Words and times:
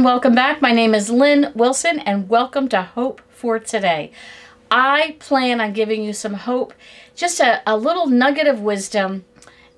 everyone. 0.00 0.14
Welcome 0.14 0.34
back. 0.34 0.62
My 0.62 0.72
name 0.72 0.94
is 0.94 1.10
Lynn 1.10 1.52
Wilson, 1.54 1.98
and 1.98 2.26
welcome 2.26 2.68
to 2.70 2.80
Hope 2.80 3.20
for 3.28 3.58
Today. 3.58 4.12
I 4.70 5.16
plan 5.18 5.60
on 5.60 5.74
giving 5.74 6.02
you 6.02 6.14
some 6.14 6.32
hope, 6.32 6.72
just 7.14 7.38
a, 7.38 7.60
a 7.66 7.76
little 7.76 8.06
nugget 8.06 8.46
of 8.46 8.62
wisdom. 8.62 9.26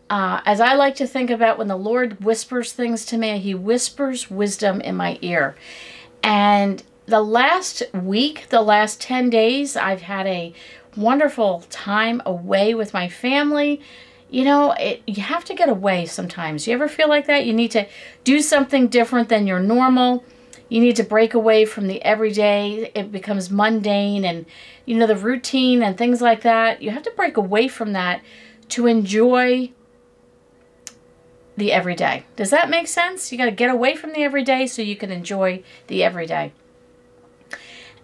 Uh, 0.08 0.40
as 0.46 0.60
I 0.60 0.74
like 0.74 0.94
to 0.96 1.08
think 1.08 1.28
about 1.28 1.58
when 1.58 1.66
the 1.66 1.76
Lord 1.76 2.24
whispers 2.24 2.72
things 2.72 3.04
to 3.06 3.18
me, 3.18 3.36
He 3.38 3.52
whispers 3.52 4.30
wisdom 4.30 4.80
in 4.80 4.94
my 4.94 5.18
ear. 5.22 5.56
And 6.22 6.84
the 7.06 7.22
last 7.22 7.82
week, 7.92 8.48
the 8.50 8.62
last 8.62 9.00
10 9.00 9.28
days, 9.28 9.76
I've 9.76 10.02
had 10.02 10.28
a 10.28 10.54
wonderful 10.96 11.64
time 11.68 12.22
away 12.24 12.74
with 12.74 12.94
my 12.94 13.08
family 13.08 13.80
you 14.32 14.44
know, 14.44 14.72
it, 14.72 15.02
you 15.06 15.22
have 15.22 15.44
to 15.44 15.54
get 15.54 15.68
away 15.68 16.06
sometimes. 16.06 16.66
You 16.66 16.72
ever 16.72 16.88
feel 16.88 17.08
like 17.08 17.26
that? 17.26 17.44
You 17.44 17.52
need 17.52 17.70
to 17.72 17.86
do 18.24 18.40
something 18.40 18.88
different 18.88 19.28
than 19.28 19.46
your 19.46 19.60
normal. 19.60 20.24
You 20.70 20.80
need 20.80 20.96
to 20.96 21.02
break 21.04 21.34
away 21.34 21.66
from 21.66 21.86
the 21.86 22.02
everyday. 22.02 22.90
It 22.94 23.12
becomes 23.12 23.50
mundane 23.50 24.24
and, 24.24 24.46
you 24.86 24.96
know, 24.96 25.06
the 25.06 25.16
routine 25.16 25.82
and 25.82 25.98
things 25.98 26.22
like 26.22 26.40
that. 26.42 26.80
You 26.80 26.92
have 26.92 27.02
to 27.02 27.12
break 27.14 27.36
away 27.36 27.68
from 27.68 27.92
that 27.92 28.22
to 28.70 28.86
enjoy 28.86 29.70
the 31.58 31.70
everyday. 31.70 32.24
Does 32.34 32.48
that 32.48 32.70
make 32.70 32.88
sense? 32.88 33.30
You 33.30 33.36
got 33.36 33.44
to 33.44 33.50
get 33.50 33.68
away 33.68 33.94
from 33.96 34.14
the 34.14 34.22
everyday 34.22 34.66
so 34.66 34.80
you 34.80 34.96
can 34.96 35.12
enjoy 35.12 35.62
the 35.88 36.02
everyday. 36.02 36.54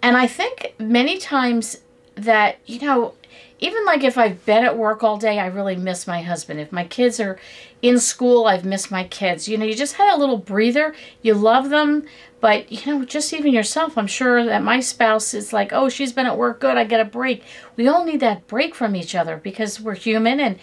And 0.02 0.14
I 0.14 0.26
think 0.26 0.74
many 0.78 1.16
times 1.16 1.78
that, 2.16 2.58
you 2.66 2.80
know, 2.80 3.14
even 3.60 3.84
like 3.84 4.04
if 4.04 4.16
I've 4.16 4.44
been 4.44 4.64
at 4.64 4.76
work 4.76 5.02
all 5.02 5.16
day, 5.16 5.38
I 5.38 5.46
really 5.46 5.76
miss 5.76 6.06
my 6.06 6.22
husband. 6.22 6.60
If 6.60 6.70
my 6.70 6.84
kids 6.84 7.18
are 7.18 7.38
in 7.82 7.98
school, 7.98 8.46
I've 8.46 8.64
missed 8.64 8.90
my 8.90 9.04
kids. 9.04 9.48
You 9.48 9.58
know, 9.58 9.64
you 9.64 9.74
just 9.74 9.94
had 9.94 10.14
a 10.14 10.18
little 10.18 10.38
breather. 10.38 10.94
You 11.22 11.34
love 11.34 11.70
them, 11.70 12.06
but 12.40 12.70
you 12.70 12.80
know, 12.86 13.04
just 13.04 13.32
even 13.32 13.52
yourself, 13.52 13.98
I'm 13.98 14.06
sure 14.06 14.44
that 14.44 14.62
my 14.62 14.80
spouse 14.80 15.34
is 15.34 15.52
like, 15.52 15.72
oh, 15.72 15.88
she's 15.88 16.12
been 16.12 16.26
at 16.26 16.38
work, 16.38 16.60
good, 16.60 16.76
I 16.76 16.84
get 16.84 17.00
a 17.00 17.04
break. 17.04 17.42
We 17.76 17.88
all 17.88 18.04
need 18.04 18.20
that 18.20 18.46
break 18.46 18.74
from 18.74 18.94
each 18.94 19.14
other 19.14 19.36
because 19.36 19.80
we're 19.80 19.94
human 19.94 20.38
and 20.38 20.58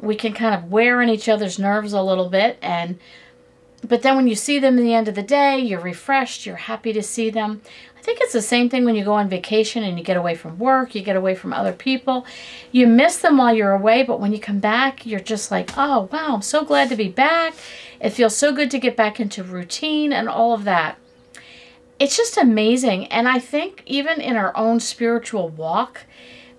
we 0.00 0.14
can 0.14 0.32
kind 0.32 0.54
of 0.54 0.70
wear 0.70 1.02
on 1.02 1.08
each 1.08 1.28
other's 1.28 1.58
nerves 1.58 1.92
a 1.92 2.02
little 2.02 2.28
bit 2.28 2.58
and 2.60 2.98
but 3.86 4.02
then 4.02 4.16
when 4.16 4.26
you 4.26 4.34
see 4.34 4.58
them 4.58 4.78
at 4.78 4.82
the 4.82 4.94
end 4.94 5.06
of 5.06 5.14
the 5.14 5.22
day, 5.22 5.58
you're 5.58 5.80
refreshed, 5.80 6.46
you're 6.46 6.56
happy 6.56 6.92
to 6.92 7.02
see 7.02 7.30
them 7.30 7.62
think 8.06 8.20
it's 8.20 8.32
the 8.32 8.40
same 8.40 8.68
thing 8.68 8.84
when 8.84 8.94
you 8.94 9.04
go 9.04 9.14
on 9.14 9.28
vacation 9.28 9.82
and 9.82 9.98
you 9.98 10.04
get 10.04 10.16
away 10.16 10.36
from 10.36 10.60
work, 10.60 10.94
you 10.94 11.02
get 11.02 11.16
away 11.16 11.34
from 11.34 11.52
other 11.52 11.72
people. 11.72 12.24
You 12.70 12.86
miss 12.86 13.18
them 13.18 13.36
while 13.36 13.52
you're 13.52 13.72
away, 13.72 14.04
but 14.04 14.20
when 14.20 14.32
you 14.32 14.38
come 14.38 14.60
back, 14.60 15.04
you're 15.04 15.18
just 15.18 15.50
like, 15.50 15.72
oh, 15.76 16.08
wow, 16.12 16.34
I'm 16.34 16.42
so 16.42 16.64
glad 16.64 16.88
to 16.90 16.96
be 16.96 17.08
back. 17.08 17.54
It 18.00 18.10
feels 18.10 18.36
so 18.36 18.52
good 18.52 18.70
to 18.70 18.78
get 18.78 18.96
back 18.96 19.18
into 19.18 19.42
routine 19.42 20.12
and 20.12 20.28
all 20.28 20.54
of 20.54 20.62
that. 20.64 20.98
It's 21.98 22.16
just 22.16 22.36
amazing. 22.36 23.06
And 23.06 23.26
I 23.26 23.40
think 23.40 23.82
even 23.86 24.20
in 24.20 24.36
our 24.36 24.56
own 24.56 24.78
spiritual 24.78 25.48
walk, 25.48 26.02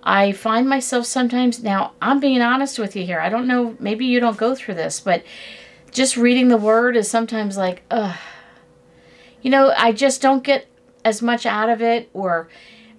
I 0.03 0.33
find 0.33 0.67
myself 0.67 1.05
sometimes, 1.05 1.63
now 1.63 1.93
I'm 2.01 2.19
being 2.19 2.41
honest 2.41 2.77
with 2.77 2.93
you 2.93 3.05
here. 3.05 3.21
I 3.21 3.29
don't 3.29 3.47
know, 3.47 3.77
maybe 3.79 4.05
you 4.05 4.19
don't 4.19 4.37
go 4.37 4.53
through 4.53 4.75
this, 4.75 4.99
but 4.99 5.23
just 5.91 6.17
reading 6.17 6.49
the 6.49 6.57
word 6.57 6.97
is 6.97 7.09
sometimes 7.09 7.55
like, 7.55 7.83
ugh. 7.89 8.17
You 9.41 9.49
know, 9.49 9.73
I 9.77 9.93
just 9.93 10.21
don't 10.21 10.43
get 10.43 10.67
as 11.07 11.21
much 11.21 11.45
out 11.45 11.69
of 11.69 11.81
it 11.81 12.09
or 12.13 12.49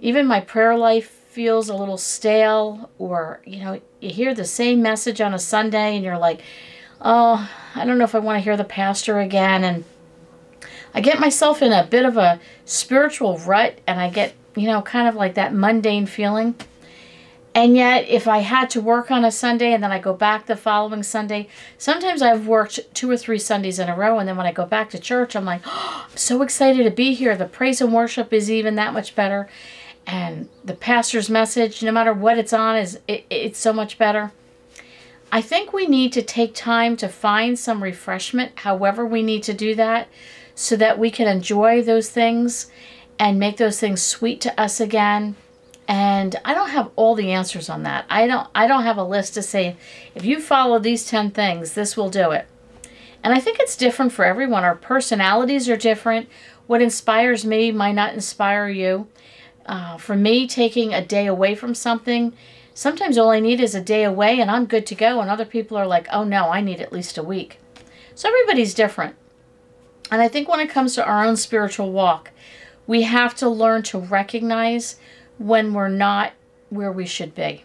even 0.01 0.27
my 0.27 0.41
prayer 0.41 0.77
life 0.77 1.11
feels 1.29 1.69
a 1.69 1.75
little 1.75 1.99
stale 1.99 2.89
or 2.99 3.41
you 3.45 3.63
know 3.63 3.79
you 4.01 4.09
hear 4.09 4.35
the 4.35 4.47
same 4.47 4.81
message 4.81 5.21
on 5.21 5.35
a 5.35 5.39
sunday 5.39 5.95
and 5.95 6.05
you're 6.05 6.17
like 6.17 6.41
oh 7.03 7.49
i 7.75 7.85
don't 7.85 7.99
know 7.99 8.05
if 8.05 8.15
i 8.15 8.19
want 8.19 8.37
to 8.37 8.43
hear 8.43 8.57
the 8.57 8.65
pastor 8.65 9.19
again 9.21 9.63
and 9.63 9.85
i 10.95 11.01
get 11.03 11.21
myself 11.21 11.61
in 11.61 11.71
a 11.71 11.85
bit 11.85 12.07
of 12.07 12.17
a 12.17 12.41
spiritual 12.65 13.37
rut 13.41 13.79
and 13.87 14.01
i 14.01 14.09
get 14.09 14.35
you 14.57 14.67
know 14.67 14.81
kind 14.81 15.07
of 15.07 15.15
like 15.15 15.35
that 15.35 15.53
mundane 15.53 16.07
feeling 16.07 16.55
and 17.55 17.77
yet, 17.77 18.09
if 18.09 18.29
I 18.29 18.39
had 18.39 18.71
to 18.71 18.81
work 18.81 19.11
on 19.11 19.25
a 19.25 19.33
Sunday 19.33 19.73
and 19.73 19.83
then 19.83 19.91
I 19.91 19.99
go 19.99 20.13
back 20.13 20.47
the 20.47 20.57
following 20.57 21.03
Sunday, 21.03 21.49
sometimes 21.77 22.23
I've 22.23 22.47
worked 22.47 22.81
two 22.95 23.11
or 23.11 23.17
three 23.17 23.39
Sundays 23.39 23.79
in 23.79 23.89
a 23.89 23.97
row. 23.97 24.19
And 24.19 24.29
then 24.29 24.37
when 24.37 24.47
I 24.47 24.53
go 24.53 24.67
back 24.67 24.91
to 24.91 24.99
church, 24.99 25.35
I'm 25.35 25.45
like, 25.45 25.63
oh, 25.65 26.07
I'm 26.11 26.17
so 26.17 26.43
excited 26.43 26.85
to 26.85 26.91
be 26.91 27.15
here. 27.15 27.37
The 27.37 27.47
praise 27.47 27.81
and 27.81 27.93
worship 27.93 28.33
is 28.33 28.51
even 28.51 28.75
that 28.77 28.93
much 28.93 29.15
better. 29.15 29.49
And 30.07 30.49
the 30.65 30.75
pastor's 30.75 31.29
message, 31.29 31.83
no 31.83 31.93
matter 31.93 32.13
what 32.13 32.39
it's 32.39 32.53
on, 32.53 32.77
is 32.77 33.01
it, 33.09 33.27
it's 33.29 33.59
so 33.59 33.73
much 33.73 33.99
better. 33.99 34.33
I 35.31 35.43
think 35.43 35.73
we 35.73 35.87
need 35.87 36.13
to 36.15 36.23
take 36.23 36.55
time 36.55 36.97
to 36.99 37.09
find 37.09 37.59
some 37.59 37.83
refreshment, 37.83 38.61
however 38.61 39.05
we 39.05 39.23
need 39.23 39.43
to 39.43 39.53
do 39.53 39.75
that, 39.75 40.09
so 40.55 40.77
that 40.77 40.99
we 40.99 41.11
can 41.11 41.29
enjoy 41.29 41.83
those 41.83 42.09
things 42.09 42.71
and 43.19 43.39
make 43.39 43.59
those 43.59 43.81
things 43.81 44.01
sweet 44.01 44.41
to 44.43 44.59
us 44.59 44.81
again 44.81 45.37
and 45.89 46.37
I 46.45 46.53
don't 46.53 46.69
have 46.69 46.91
all 46.97 47.15
the 47.15 47.33
answers 47.33 47.71
on 47.71 47.83
that. 47.85 48.05
I 48.11 48.27
don't 48.27 48.47
I 48.55 48.67
don't 48.67 48.83
have 48.83 48.99
a 48.99 49.05
list 49.05 49.33
to 49.35 49.43
say 49.43 49.77
if 50.15 50.25
you 50.25 50.41
follow 50.41 50.79
these 50.79 51.07
10 51.07 51.31
things, 51.31 51.73
this 51.73 51.97
will 51.97 52.11
do 52.11 52.31
it. 52.31 52.47
And 53.25 53.33
I 53.35 53.41
think 53.41 53.59
it's 53.59 53.77
different 53.77 54.13
for 54.13 54.25
everyone. 54.25 54.65
Our 54.65 54.77
personalities 54.77 55.69
are 55.69 55.79
different. 55.79 56.29
What 56.67 56.83
inspires 56.83 57.45
me 57.45 57.73
might 57.73 57.95
not 57.95 58.13
inspire 58.13 58.69
you. 58.69 59.09
Uh, 59.65 59.97
for 59.97 60.15
me, 60.15 60.47
taking 60.47 60.95
a 60.95 61.05
day 61.05 61.27
away 61.27 61.55
from 61.55 61.75
something, 61.75 62.33
sometimes 62.75 63.19
all 63.19 63.31
I 63.31 63.41
need 63.41 63.61
is 63.61 63.75
a 63.75 63.81
day 63.81 64.05
away 64.05 64.41
and 64.41 64.51
I'm 64.51 64.67
good 64.67 64.87
to 64.87 64.95
go. 64.95 65.21
And 65.21 65.31
other 65.31 65.45
people 65.47 65.77
are 65.79 65.87
like, 65.87 66.07
oh 66.13 66.25
no, 66.25 66.51
I 66.51 66.61
need 66.61 66.81
at 66.81 66.93
least 66.93 67.19
a 67.19 67.23
week. 67.23 67.59
So 68.15 68.29
everybody's 68.29 68.75
different. 68.75 69.17
And 70.11 70.21
I 70.21 70.29
think 70.29 70.49
when 70.49 70.61
it 70.61 70.71
comes 70.71 70.95
to 70.95 71.05
our 71.05 71.25
own 71.25 71.37
spiritual 71.37 71.93
walk, 71.93 72.31
we 72.87 73.03
have 73.03 73.35
to 73.37 73.49
learn 73.49 73.83
to 73.85 73.99
recognize 73.99 74.97
when 75.39 75.73
we're 75.73 75.89
not 75.89 76.33
where 76.71 76.93
we 76.93 77.07
should 77.07 77.35
be. 77.35 77.65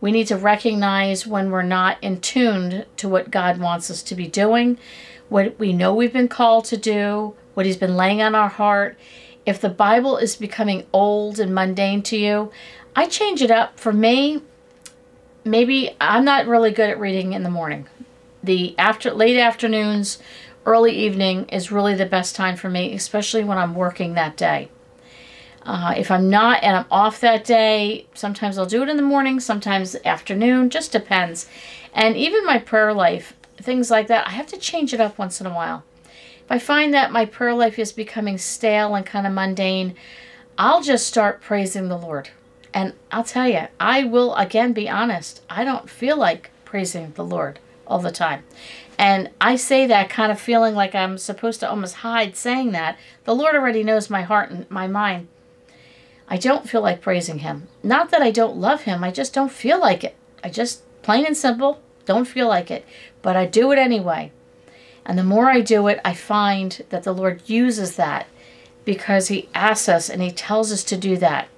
We 0.00 0.12
need 0.12 0.26
to 0.28 0.36
recognize 0.36 1.26
when 1.26 1.50
we're 1.50 1.62
not 1.62 1.96
in 2.02 2.20
tune 2.20 2.84
to 2.98 3.08
what 3.08 3.30
God 3.30 3.58
wants 3.58 3.90
us 3.90 4.02
to 4.02 4.14
be 4.14 4.26
doing, 4.26 4.78
what 5.28 5.58
we 5.58 5.72
know 5.72 5.94
we've 5.94 6.12
been 6.12 6.28
called 6.28 6.66
to 6.66 6.76
do, 6.76 7.34
what 7.54 7.66
He's 7.66 7.76
been 7.76 7.96
laying 7.96 8.20
on 8.20 8.34
our 8.34 8.50
heart. 8.50 8.98
If 9.46 9.60
the 9.60 9.70
Bible 9.70 10.16
is 10.18 10.36
becoming 10.36 10.86
old 10.92 11.40
and 11.40 11.54
mundane 11.54 12.02
to 12.02 12.16
you, 12.16 12.52
I 12.94 13.06
change 13.06 13.42
it 13.42 13.50
up. 13.50 13.80
For 13.80 13.92
me, 13.92 14.42
maybe 15.44 15.96
I'm 16.00 16.24
not 16.24 16.46
really 16.46 16.70
good 16.70 16.90
at 16.90 17.00
reading 17.00 17.32
in 17.32 17.42
the 17.42 17.50
morning. 17.50 17.86
The 18.42 18.78
after 18.78 19.10
late 19.10 19.38
afternoons, 19.38 20.18
early 20.66 20.92
evening 20.92 21.48
is 21.48 21.72
really 21.72 21.94
the 21.94 22.06
best 22.06 22.36
time 22.36 22.56
for 22.56 22.68
me, 22.68 22.94
especially 22.94 23.42
when 23.42 23.58
I'm 23.58 23.74
working 23.74 24.14
that 24.14 24.36
day. 24.36 24.68
Uh, 25.64 25.94
if 25.96 26.10
I'm 26.10 26.28
not 26.28 26.62
and 26.62 26.76
I'm 26.76 26.86
off 26.90 27.20
that 27.20 27.44
day, 27.44 28.06
sometimes 28.14 28.58
I'll 28.58 28.66
do 28.66 28.82
it 28.82 28.88
in 28.88 28.96
the 28.96 29.02
morning, 29.02 29.40
sometimes 29.40 29.96
afternoon, 30.04 30.68
just 30.70 30.92
depends. 30.92 31.48
And 31.94 32.16
even 32.16 32.44
my 32.44 32.58
prayer 32.58 32.92
life, 32.92 33.34
things 33.56 33.90
like 33.90 34.08
that, 34.08 34.26
I 34.26 34.30
have 34.30 34.46
to 34.48 34.58
change 34.58 34.92
it 34.92 35.00
up 35.00 35.18
once 35.18 35.40
in 35.40 35.46
a 35.46 35.54
while. 35.54 35.84
If 36.44 36.50
I 36.50 36.58
find 36.58 36.92
that 36.92 37.12
my 37.12 37.24
prayer 37.24 37.54
life 37.54 37.78
is 37.78 37.92
becoming 37.92 38.36
stale 38.36 38.94
and 38.94 39.06
kind 39.06 39.26
of 39.26 39.32
mundane, 39.32 39.94
I'll 40.58 40.82
just 40.82 41.06
start 41.06 41.40
praising 41.40 41.88
the 41.88 41.96
Lord. 41.96 42.28
And 42.74 42.92
I'll 43.10 43.24
tell 43.24 43.48
you, 43.48 43.68
I 43.80 44.04
will 44.04 44.34
again 44.34 44.72
be 44.72 44.88
honest, 44.88 45.40
I 45.48 45.64
don't 45.64 45.88
feel 45.88 46.18
like 46.18 46.50
praising 46.64 47.12
the 47.12 47.24
Lord 47.24 47.58
all 47.86 48.00
the 48.00 48.10
time. 48.10 48.44
And 48.98 49.30
I 49.40 49.56
say 49.56 49.86
that 49.86 50.10
kind 50.10 50.30
of 50.30 50.40
feeling 50.40 50.74
like 50.74 50.94
I'm 50.94 51.18
supposed 51.18 51.60
to 51.60 51.70
almost 51.70 51.96
hide 51.96 52.36
saying 52.36 52.72
that. 52.72 52.98
The 53.24 53.34
Lord 53.34 53.54
already 53.54 53.82
knows 53.82 54.10
my 54.10 54.22
heart 54.22 54.50
and 54.50 54.70
my 54.70 54.86
mind. 54.86 55.28
I 56.28 56.36
don't 56.36 56.68
feel 56.68 56.80
like 56.80 57.00
praising 57.00 57.40
him. 57.40 57.68
Not 57.82 58.10
that 58.10 58.22
I 58.22 58.30
don't 58.30 58.56
love 58.56 58.82
him, 58.82 59.04
I 59.04 59.10
just 59.10 59.34
don't 59.34 59.52
feel 59.52 59.78
like 59.78 60.04
it. 60.04 60.16
I 60.42 60.48
just, 60.48 60.82
plain 61.02 61.26
and 61.26 61.36
simple, 61.36 61.80
don't 62.06 62.26
feel 62.26 62.48
like 62.48 62.70
it. 62.70 62.84
But 63.22 63.36
I 63.36 63.46
do 63.46 63.72
it 63.72 63.78
anyway. 63.78 64.32
And 65.04 65.18
the 65.18 65.24
more 65.24 65.50
I 65.50 65.60
do 65.60 65.86
it, 65.88 66.00
I 66.04 66.14
find 66.14 66.82
that 66.88 67.02
the 67.02 67.12
Lord 67.12 67.42
uses 67.46 67.96
that 67.96 68.26
because 68.84 69.28
he 69.28 69.48
asks 69.54 69.88
us 69.88 70.08
and 70.08 70.22
he 70.22 70.30
tells 70.30 70.72
us 70.72 70.84
to 70.84 70.96
do 70.96 71.16
that. 71.18 71.48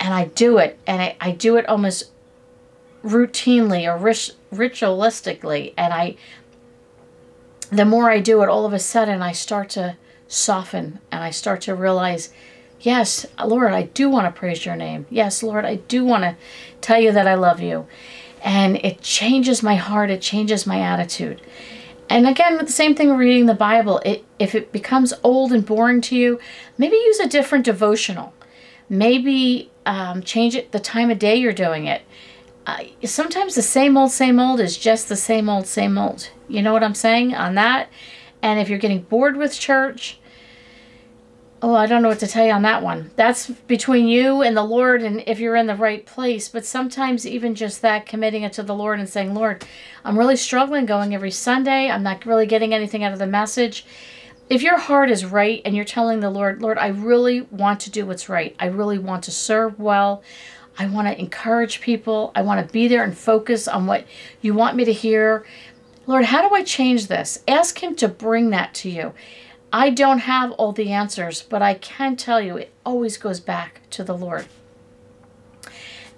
And 0.00 0.14
I 0.14 0.26
do 0.26 0.58
it, 0.58 0.78
and 0.86 1.02
I, 1.02 1.16
I 1.20 1.32
do 1.32 1.56
it 1.56 1.68
almost 1.68 2.12
routinely 3.04 3.84
or 3.84 3.98
ritualistically. 4.56 5.74
And 5.76 5.92
I, 5.92 6.16
the 7.70 7.84
more 7.84 8.08
I 8.10 8.20
do 8.20 8.42
it, 8.42 8.48
all 8.48 8.64
of 8.64 8.72
a 8.72 8.78
sudden 8.78 9.22
I 9.22 9.32
start 9.32 9.70
to 9.70 9.96
soften 10.28 11.00
and 11.10 11.24
I 11.24 11.30
start 11.30 11.60
to 11.62 11.74
realize 11.74 12.32
Yes, 12.80 13.26
Lord, 13.44 13.72
I 13.72 13.82
do 13.82 14.08
want 14.08 14.32
to 14.32 14.38
praise 14.38 14.64
your 14.64 14.76
name. 14.76 15.06
Yes, 15.10 15.42
Lord, 15.42 15.64
I 15.64 15.76
do 15.76 16.04
want 16.04 16.22
to 16.22 16.36
tell 16.80 17.00
you 17.00 17.12
that 17.12 17.26
I 17.26 17.34
love 17.34 17.60
you. 17.60 17.86
And 18.42 18.76
it 18.76 19.00
changes 19.00 19.62
my 19.62 19.74
heart, 19.74 20.10
it 20.10 20.22
changes 20.22 20.66
my 20.66 20.80
attitude. 20.80 21.42
And 22.08 22.26
again, 22.26 22.56
the 22.56 22.70
same 22.70 22.94
thing 22.94 23.10
with 23.10 23.18
reading 23.18 23.46
the 23.46 23.54
Bible. 23.54 24.00
It, 24.04 24.24
if 24.38 24.54
it 24.54 24.72
becomes 24.72 25.12
old 25.22 25.52
and 25.52 25.66
boring 25.66 26.00
to 26.02 26.16
you, 26.16 26.38
maybe 26.78 26.96
use 26.96 27.18
a 27.18 27.28
different 27.28 27.64
devotional. 27.64 28.32
Maybe 28.88 29.70
um, 29.84 30.22
change 30.22 30.54
it 30.54 30.72
the 30.72 30.80
time 30.80 31.10
of 31.10 31.18
day 31.18 31.36
you're 31.36 31.52
doing 31.52 31.86
it. 31.86 32.02
Uh, 32.66 32.84
sometimes 33.04 33.54
the 33.54 33.62
same 33.62 33.96
old, 33.96 34.10
same 34.10 34.38
old 34.38 34.60
is 34.60 34.78
just 34.78 35.08
the 35.08 35.16
same 35.16 35.48
old, 35.48 35.66
same 35.66 35.98
old. 35.98 36.30
You 36.48 36.62
know 36.62 36.72
what 36.72 36.84
I'm 36.84 36.94
saying 36.94 37.34
on 37.34 37.54
that? 37.56 37.88
And 38.40 38.60
if 38.60 38.68
you're 38.68 38.78
getting 38.78 39.02
bored 39.02 39.36
with 39.36 39.58
church, 39.58 40.17
Oh, 41.60 41.74
I 41.74 41.86
don't 41.86 42.02
know 42.02 42.08
what 42.08 42.20
to 42.20 42.28
tell 42.28 42.46
you 42.46 42.52
on 42.52 42.62
that 42.62 42.84
one. 42.84 43.10
That's 43.16 43.50
between 43.50 44.06
you 44.06 44.42
and 44.42 44.56
the 44.56 44.62
Lord 44.62 45.02
and 45.02 45.24
if 45.26 45.40
you're 45.40 45.56
in 45.56 45.66
the 45.66 45.74
right 45.74 46.06
place. 46.06 46.48
But 46.48 46.64
sometimes, 46.64 47.26
even 47.26 47.56
just 47.56 47.82
that, 47.82 48.06
committing 48.06 48.44
it 48.44 48.52
to 48.54 48.62
the 48.62 48.76
Lord 48.76 49.00
and 49.00 49.08
saying, 49.08 49.34
Lord, 49.34 49.64
I'm 50.04 50.16
really 50.16 50.36
struggling 50.36 50.86
going 50.86 51.16
every 51.16 51.32
Sunday. 51.32 51.90
I'm 51.90 52.04
not 52.04 52.24
really 52.24 52.46
getting 52.46 52.72
anything 52.72 53.02
out 53.02 53.12
of 53.12 53.18
the 53.18 53.26
message. 53.26 53.84
If 54.48 54.62
your 54.62 54.78
heart 54.78 55.10
is 55.10 55.24
right 55.24 55.60
and 55.64 55.74
you're 55.74 55.84
telling 55.84 56.20
the 56.20 56.30
Lord, 56.30 56.62
Lord, 56.62 56.78
I 56.78 56.88
really 56.88 57.40
want 57.40 57.80
to 57.80 57.90
do 57.90 58.06
what's 58.06 58.28
right, 58.28 58.54
I 58.60 58.66
really 58.66 58.98
want 58.98 59.24
to 59.24 59.32
serve 59.32 59.80
well. 59.80 60.22
I 60.78 60.86
want 60.86 61.08
to 61.08 61.18
encourage 61.18 61.80
people. 61.80 62.30
I 62.36 62.42
want 62.42 62.64
to 62.64 62.72
be 62.72 62.86
there 62.86 63.02
and 63.02 63.18
focus 63.18 63.66
on 63.66 63.86
what 63.86 64.06
you 64.40 64.54
want 64.54 64.76
me 64.76 64.84
to 64.84 64.92
hear. 64.92 65.44
Lord, 66.06 66.24
how 66.24 66.48
do 66.48 66.54
I 66.54 66.62
change 66.62 67.08
this? 67.08 67.42
Ask 67.48 67.82
Him 67.82 67.96
to 67.96 68.06
bring 68.06 68.50
that 68.50 68.74
to 68.74 68.90
you. 68.90 69.12
I 69.72 69.90
don't 69.90 70.20
have 70.20 70.52
all 70.52 70.72
the 70.72 70.92
answers, 70.92 71.42
but 71.42 71.60
I 71.62 71.74
can 71.74 72.16
tell 72.16 72.40
you 72.40 72.56
it 72.56 72.72
always 72.84 73.18
goes 73.18 73.40
back 73.40 73.82
to 73.90 74.02
the 74.02 74.16
Lord. 74.16 74.46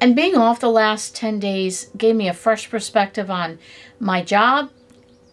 And 0.01 0.17
being 0.17 0.37
off 0.37 0.61
the 0.61 0.71
last 0.71 1.15
10 1.17 1.41
days 1.41 1.91
gave 1.97 2.17
me 2.17 2.29
a 2.29 2.33
fresh 2.33 2.71
perspective 2.71 3.31
on 3.31 3.59
my 3.99 4.23
job, 4.23 4.71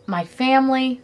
my 0.06 0.25
family, 0.25 1.02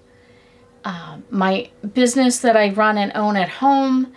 uh, 0.83 1.19
my 1.30 1.69
business 1.94 2.39
that 2.39 2.57
I 2.57 2.71
run 2.71 2.98
and 2.98 3.12
own 3.15 3.38
at 3.38 3.50
home, 3.50 4.13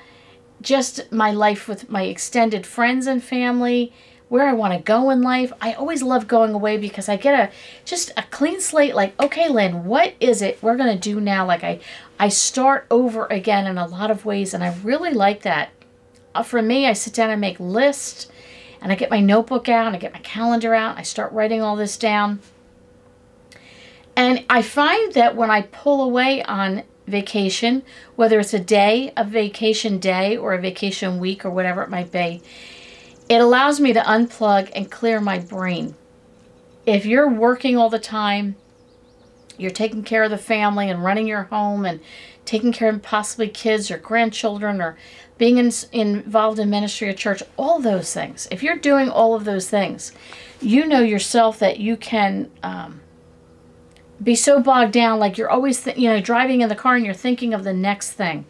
just 0.61 1.13
my 1.13 1.31
life 1.31 1.69
with 1.69 1.89
my 1.89 2.03
extended 2.05 2.67
friends 2.67 3.07
and 3.07 3.23
family, 3.23 3.93
where 4.29 4.47
I 4.47 4.53
want 4.53 4.75
to 4.75 4.81
go 4.81 5.11
in 5.11 5.23
life. 5.23 5.53
I 5.61 5.75
always 5.75 6.03
love 6.03 6.27
going 6.27 6.53
away 6.53 6.79
because 6.79 7.09
I 7.09 7.17
get 7.17 7.39
a 7.39 7.53
just 7.85 8.11
a 8.17 8.23
clean 8.25 8.61
slate 8.61 8.95
like, 8.95 9.21
okay, 9.21 9.49
Lynn, 9.49 9.85
what 9.85 10.15
is 10.21 10.43
it 10.43 10.63
we're 10.63 10.77
going 10.77 10.93
to 10.93 10.99
do 10.99 11.21
now? 11.21 11.47
Like 11.47 11.63
I 11.63 11.81
I 12.19 12.29
start 12.29 12.87
over 12.91 13.27
again 13.27 13.67
in 13.67 13.79
a 13.79 13.87
lot 13.87 14.11
of 14.11 14.25
ways 14.25 14.55
and 14.55 14.65
I 14.65 14.75
really 14.83 15.13
like 15.13 15.43
that. 15.43 15.71
Uh, 16.35 16.43
for 16.43 16.61
me, 16.61 16.87
I 16.87 16.93
sit 16.93 17.15
down 17.15 17.31
and 17.31 17.41
make 17.41 17.59
lists 17.59 18.29
and 18.81 18.93
I 18.93 18.95
get 18.95 19.11
my 19.11 19.21
notebook 19.21 19.69
out, 19.69 19.87
and 19.87 19.97
I 19.97 19.99
get 19.99 20.13
my 20.13 20.21
calendar 20.21 20.75
out, 20.75 20.99
I 20.99 21.03
start 21.03 21.33
writing 21.33 21.63
all 21.63 21.77
this 21.77 21.97
down. 21.97 22.41
And 24.15 24.45
I 24.49 24.63
find 24.63 25.13
that 25.15 25.37
when 25.37 25.51
I 25.51 25.63
pull 25.63 26.03
away 26.03 26.43
on 26.43 26.85
vacation, 27.07 27.83
whether 28.17 28.39
it's 28.39 28.55
a 28.55 28.61
day, 28.61 29.13
a 29.17 29.25
vacation 29.25 29.99
day, 29.99 30.37
or 30.37 30.55
a 30.55 30.61
vacation 30.61 31.19
week, 31.19 31.45
or 31.45 31.51
whatever 31.51 31.83
it 31.83 31.91
might 31.91 32.13
be, 32.13 32.43
it 33.29 33.41
allows 33.41 33.81
me 33.81 33.93
to 33.93 34.01
unplug 34.01 34.71
and 34.75 34.91
clear 34.91 35.21
my 35.21 35.39
brain. 35.39 35.95
If 36.85 37.05
you're 37.05 37.29
working 37.29 37.77
all 37.77 37.91
the 37.91 37.99
time, 37.99 38.57
you're 39.59 39.71
taking 39.71 40.05
care 40.05 40.23
of 40.23 40.31
the 40.31 40.39
family 40.39 40.89
and 40.91 41.03
running 41.03 41.27
your 41.27 41.45
home 41.45 41.85
and 41.85 42.01
taking 42.45 42.73
care 42.73 42.91
of 42.91 43.03
possibly 43.03 43.49
kids 43.49 43.91
or 43.91 43.99
grandchildren 43.99 44.81
or 44.81 44.97
being 45.39 45.59
in, 45.59 45.73
involved 45.93 46.59
in 46.59 46.71
ministry 46.71 47.09
at 47.09 47.17
church, 47.17 47.43
all 47.57 47.81
those 47.81 48.13
things. 48.13 48.47
If 48.51 48.63
you're 48.63 48.77
doing 48.77 49.11
all 49.11 49.35
of 49.35 49.45
those 49.45 49.69
things, 49.69 50.13
you 50.61 50.87
know 50.87 51.01
yourself 51.01 51.59
that 51.59 51.81
you 51.81 51.97
can 51.97 52.51
um, 52.63 53.01
be 54.23 54.35
so 54.35 54.61
bogged 54.61 54.93
down, 54.93 55.19
like 55.19 55.37
you're 55.37 55.51
always, 55.51 55.85
you 55.97 56.09
know, 56.09 56.21
driving 56.21 56.61
in 56.61 56.69
the 56.69 56.77
car 56.77 56.95
and 56.95 57.05
you're 57.05 57.15
thinking 57.15 57.53
of 57.53 57.65
the 57.65 57.75
next 57.75 58.13
thing 58.13 58.47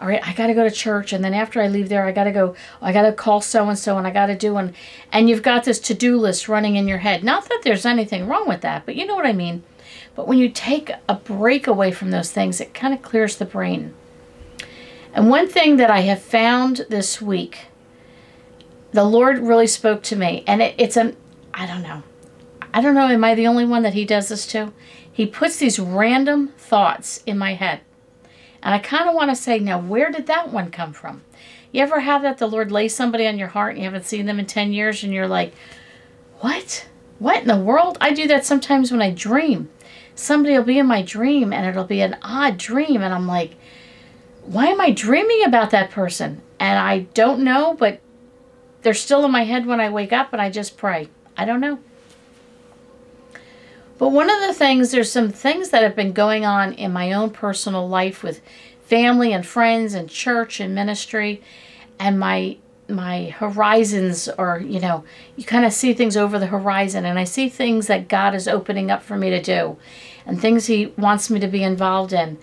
all 0.00 0.08
right, 0.08 0.26
I 0.26 0.32
got 0.32 0.46
to 0.46 0.54
go 0.54 0.64
to 0.64 0.70
church. 0.70 1.12
And 1.12 1.22
then 1.22 1.34
after 1.34 1.60
I 1.60 1.68
leave 1.68 1.90
there, 1.90 2.06
I 2.06 2.12
got 2.12 2.24
to 2.24 2.32
go, 2.32 2.54
I 2.80 2.92
got 2.92 3.02
to 3.02 3.12
call 3.12 3.42
so 3.42 3.68
and 3.68 3.78
so 3.78 3.98
and 3.98 4.06
I 4.06 4.10
got 4.10 4.26
to 4.26 4.36
do 4.36 4.56
and 4.56 4.74
and 5.12 5.28
you've 5.28 5.42
got 5.42 5.64
this 5.64 5.78
to 5.80 5.94
do 5.94 6.16
list 6.16 6.48
running 6.48 6.76
in 6.76 6.88
your 6.88 6.98
head. 6.98 7.22
Not 7.22 7.48
that 7.48 7.60
there's 7.64 7.84
anything 7.84 8.26
wrong 8.26 8.48
with 8.48 8.62
that, 8.62 8.86
but 8.86 8.96
you 8.96 9.06
know 9.06 9.14
what 9.14 9.26
I 9.26 9.34
mean. 9.34 9.62
But 10.14 10.26
when 10.26 10.38
you 10.38 10.48
take 10.48 10.90
a 11.08 11.14
break 11.14 11.66
away 11.66 11.92
from 11.92 12.10
those 12.10 12.32
things, 12.32 12.60
it 12.60 12.74
kind 12.74 12.94
of 12.94 13.02
clears 13.02 13.36
the 13.36 13.44
brain. 13.44 13.94
And 15.12 15.28
one 15.28 15.48
thing 15.48 15.76
that 15.76 15.90
I 15.90 16.00
have 16.00 16.22
found 16.22 16.86
this 16.88 17.20
week, 17.20 17.66
the 18.92 19.04
Lord 19.04 19.38
really 19.38 19.66
spoke 19.66 20.02
to 20.04 20.16
me, 20.16 20.44
and 20.46 20.62
it, 20.62 20.74
it's 20.78 20.96
a, 20.96 21.14
I 21.52 21.66
don't 21.66 21.82
know, 21.82 22.02
I 22.72 22.80
don't 22.80 22.94
know, 22.94 23.08
am 23.08 23.24
I 23.24 23.34
the 23.34 23.46
only 23.46 23.64
one 23.64 23.82
that 23.82 23.94
He 23.94 24.04
does 24.04 24.28
this 24.28 24.46
to? 24.48 24.72
He 25.10 25.26
puts 25.26 25.56
these 25.56 25.78
random 25.78 26.48
thoughts 26.56 27.22
in 27.26 27.36
my 27.38 27.54
head. 27.54 27.80
And 28.62 28.74
I 28.74 28.78
kind 28.78 29.08
of 29.08 29.14
want 29.14 29.30
to 29.30 29.36
say, 29.36 29.58
now, 29.58 29.78
where 29.78 30.10
did 30.10 30.26
that 30.26 30.52
one 30.52 30.70
come 30.70 30.92
from? 30.92 31.22
You 31.72 31.82
ever 31.82 32.00
have 32.00 32.22
that 32.22 32.38
the 32.38 32.46
Lord 32.46 32.72
lay 32.72 32.88
somebody 32.88 33.26
on 33.26 33.38
your 33.38 33.48
heart 33.48 33.70
and 33.70 33.78
you 33.78 33.84
haven't 33.84 34.06
seen 34.06 34.26
them 34.26 34.38
in 34.38 34.46
10 34.46 34.72
years 34.72 35.02
and 35.02 35.12
you're 35.12 35.28
like, 35.28 35.54
what? 36.40 36.86
What 37.18 37.42
in 37.42 37.48
the 37.48 37.56
world? 37.56 37.96
I 38.00 38.12
do 38.12 38.26
that 38.28 38.44
sometimes 38.44 38.90
when 38.90 39.02
I 39.02 39.10
dream. 39.10 39.70
Somebody 40.14 40.56
will 40.56 40.64
be 40.64 40.78
in 40.78 40.86
my 40.86 41.02
dream 41.02 41.52
and 41.52 41.66
it'll 41.66 41.84
be 41.84 42.00
an 42.00 42.16
odd 42.22 42.58
dream. 42.58 43.02
And 43.02 43.14
I'm 43.14 43.26
like, 43.26 43.54
why 44.44 44.66
am 44.66 44.80
I 44.80 44.90
dreaming 44.90 45.44
about 45.44 45.70
that 45.70 45.90
person? 45.90 46.42
And 46.58 46.78
I 46.78 47.00
don't 47.14 47.44
know, 47.44 47.74
but 47.74 48.00
they're 48.82 48.94
still 48.94 49.24
in 49.24 49.30
my 49.30 49.44
head 49.44 49.66
when 49.66 49.80
I 49.80 49.90
wake 49.90 50.12
up 50.12 50.32
and 50.32 50.42
I 50.42 50.50
just 50.50 50.76
pray. 50.76 51.08
I 51.36 51.44
don't 51.44 51.60
know. 51.60 51.78
But 54.00 54.12
one 54.12 54.30
of 54.30 54.40
the 54.40 54.54
things, 54.54 54.92
there's 54.92 55.12
some 55.12 55.28
things 55.28 55.68
that 55.68 55.82
have 55.82 55.94
been 55.94 56.12
going 56.12 56.46
on 56.46 56.72
in 56.72 56.90
my 56.90 57.12
own 57.12 57.28
personal 57.28 57.86
life 57.86 58.22
with 58.22 58.40
family 58.80 59.34
and 59.34 59.46
friends 59.46 59.92
and 59.92 60.08
church 60.08 60.58
and 60.58 60.74
ministry 60.74 61.42
and 61.98 62.18
my 62.18 62.56
my 62.88 63.26
horizons 63.26 64.28
or 64.36 64.58
you 64.58 64.80
know 64.80 65.04
you 65.36 65.44
kind 65.44 65.64
of 65.64 65.72
see 65.72 65.92
things 65.92 66.16
over 66.16 66.40
the 66.40 66.46
horizon 66.48 67.04
and 67.04 67.20
i 67.20 67.22
see 67.22 67.48
things 67.48 67.86
that 67.86 68.08
god 68.08 68.34
is 68.34 68.48
opening 68.48 68.90
up 68.90 69.00
for 69.00 69.16
me 69.16 69.30
to 69.30 69.40
do 69.40 69.76
and 70.26 70.40
things 70.40 70.66
he 70.66 70.86
wants 70.98 71.30
me 71.30 71.38
to 71.38 71.46
be 71.46 71.62
involved 71.62 72.12
in. 72.12 72.36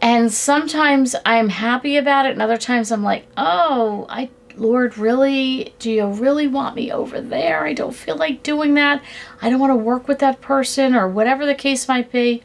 And 0.00 0.32
sometimes 0.32 1.14
i'm 1.26 1.50
happy 1.50 1.98
about 1.98 2.24
it 2.24 2.32
and 2.32 2.40
other 2.40 2.56
times 2.56 2.90
i'm 2.90 3.02
like 3.02 3.26
oh 3.36 4.06
i 4.08 4.30
Lord, 4.56 4.98
really? 4.98 5.74
Do 5.78 5.90
you 5.90 6.06
really 6.06 6.46
want 6.46 6.76
me 6.76 6.92
over 6.92 7.20
there? 7.20 7.64
I 7.64 7.72
don't 7.72 7.94
feel 7.94 8.16
like 8.16 8.42
doing 8.42 8.74
that. 8.74 9.02
I 9.40 9.50
don't 9.50 9.60
want 9.60 9.70
to 9.70 9.76
work 9.76 10.08
with 10.08 10.18
that 10.20 10.40
person 10.40 10.94
or 10.94 11.08
whatever 11.08 11.46
the 11.46 11.54
case 11.54 11.88
might 11.88 12.12
be. 12.12 12.42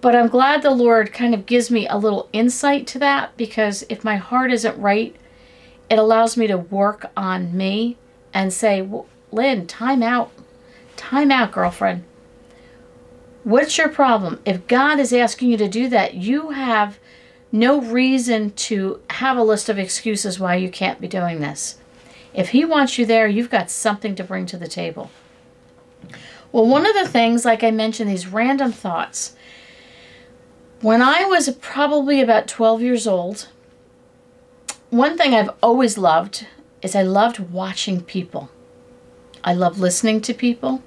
But 0.00 0.14
I'm 0.14 0.28
glad 0.28 0.62
the 0.62 0.70
Lord 0.70 1.12
kind 1.12 1.34
of 1.34 1.46
gives 1.46 1.70
me 1.70 1.88
a 1.88 1.96
little 1.96 2.28
insight 2.32 2.86
to 2.88 2.98
that 3.00 3.36
because 3.36 3.84
if 3.88 4.04
my 4.04 4.16
heart 4.16 4.52
isn't 4.52 4.78
right, 4.78 5.16
it 5.88 5.98
allows 5.98 6.36
me 6.36 6.46
to 6.46 6.58
work 6.58 7.10
on 7.16 7.56
me 7.56 7.96
and 8.34 8.52
say, 8.52 8.82
well, 8.82 9.06
Lynn, 9.32 9.66
time 9.66 10.02
out. 10.02 10.30
Time 10.96 11.30
out, 11.30 11.52
girlfriend. 11.52 12.04
What's 13.44 13.78
your 13.78 13.88
problem? 13.88 14.40
If 14.44 14.66
God 14.66 14.98
is 14.98 15.12
asking 15.12 15.50
you 15.50 15.56
to 15.58 15.68
do 15.68 15.88
that, 15.88 16.14
you 16.14 16.50
have 16.50 16.98
no 17.56 17.80
reason 17.80 18.50
to 18.52 19.00
have 19.10 19.36
a 19.36 19.42
list 19.42 19.68
of 19.68 19.78
excuses 19.78 20.38
why 20.38 20.56
you 20.56 20.70
can't 20.70 21.00
be 21.00 21.08
doing 21.08 21.40
this. 21.40 21.78
If 22.34 22.50
He 22.50 22.64
wants 22.64 22.98
you 22.98 23.06
there, 23.06 23.26
you've 23.26 23.50
got 23.50 23.70
something 23.70 24.14
to 24.14 24.24
bring 24.24 24.46
to 24.46 24.56
the 24.56 24.68
table. 24.68 25.10
Well, 26.52 26.66
one 26.66 26.86
of 26.86 26.94
the 26.94 27.08
things, 27.08 27.44
like 27.44 27.64
I 27.64 27.70
mentioned, 27.70 28.10
these 28.10 28.26
random 28.26 28.72
thoughts. 28.72 29.34
When 30.80 31.02
I 31.02 31.24
was 31.24 31.48
probably 31.60 32.20
about 32.20 32.46
12 32.46 32.82
years 32.82 33.06
old, 33.06 33.48
one 34.90 35.18
thing 35.18 35.34
I've 35.34 35.50
always 35.62 35.98
loved 35.98 36.46
is 36.82 36.94
I 36.94 37.02
loved 37.02 37.38
watching 37.38 38.02
people. 38.02 38.50
I 39.42 39.54
love 39.54 39.80
listening 39.80 40.20
to 40.22 40.34
people. 40.34 40.82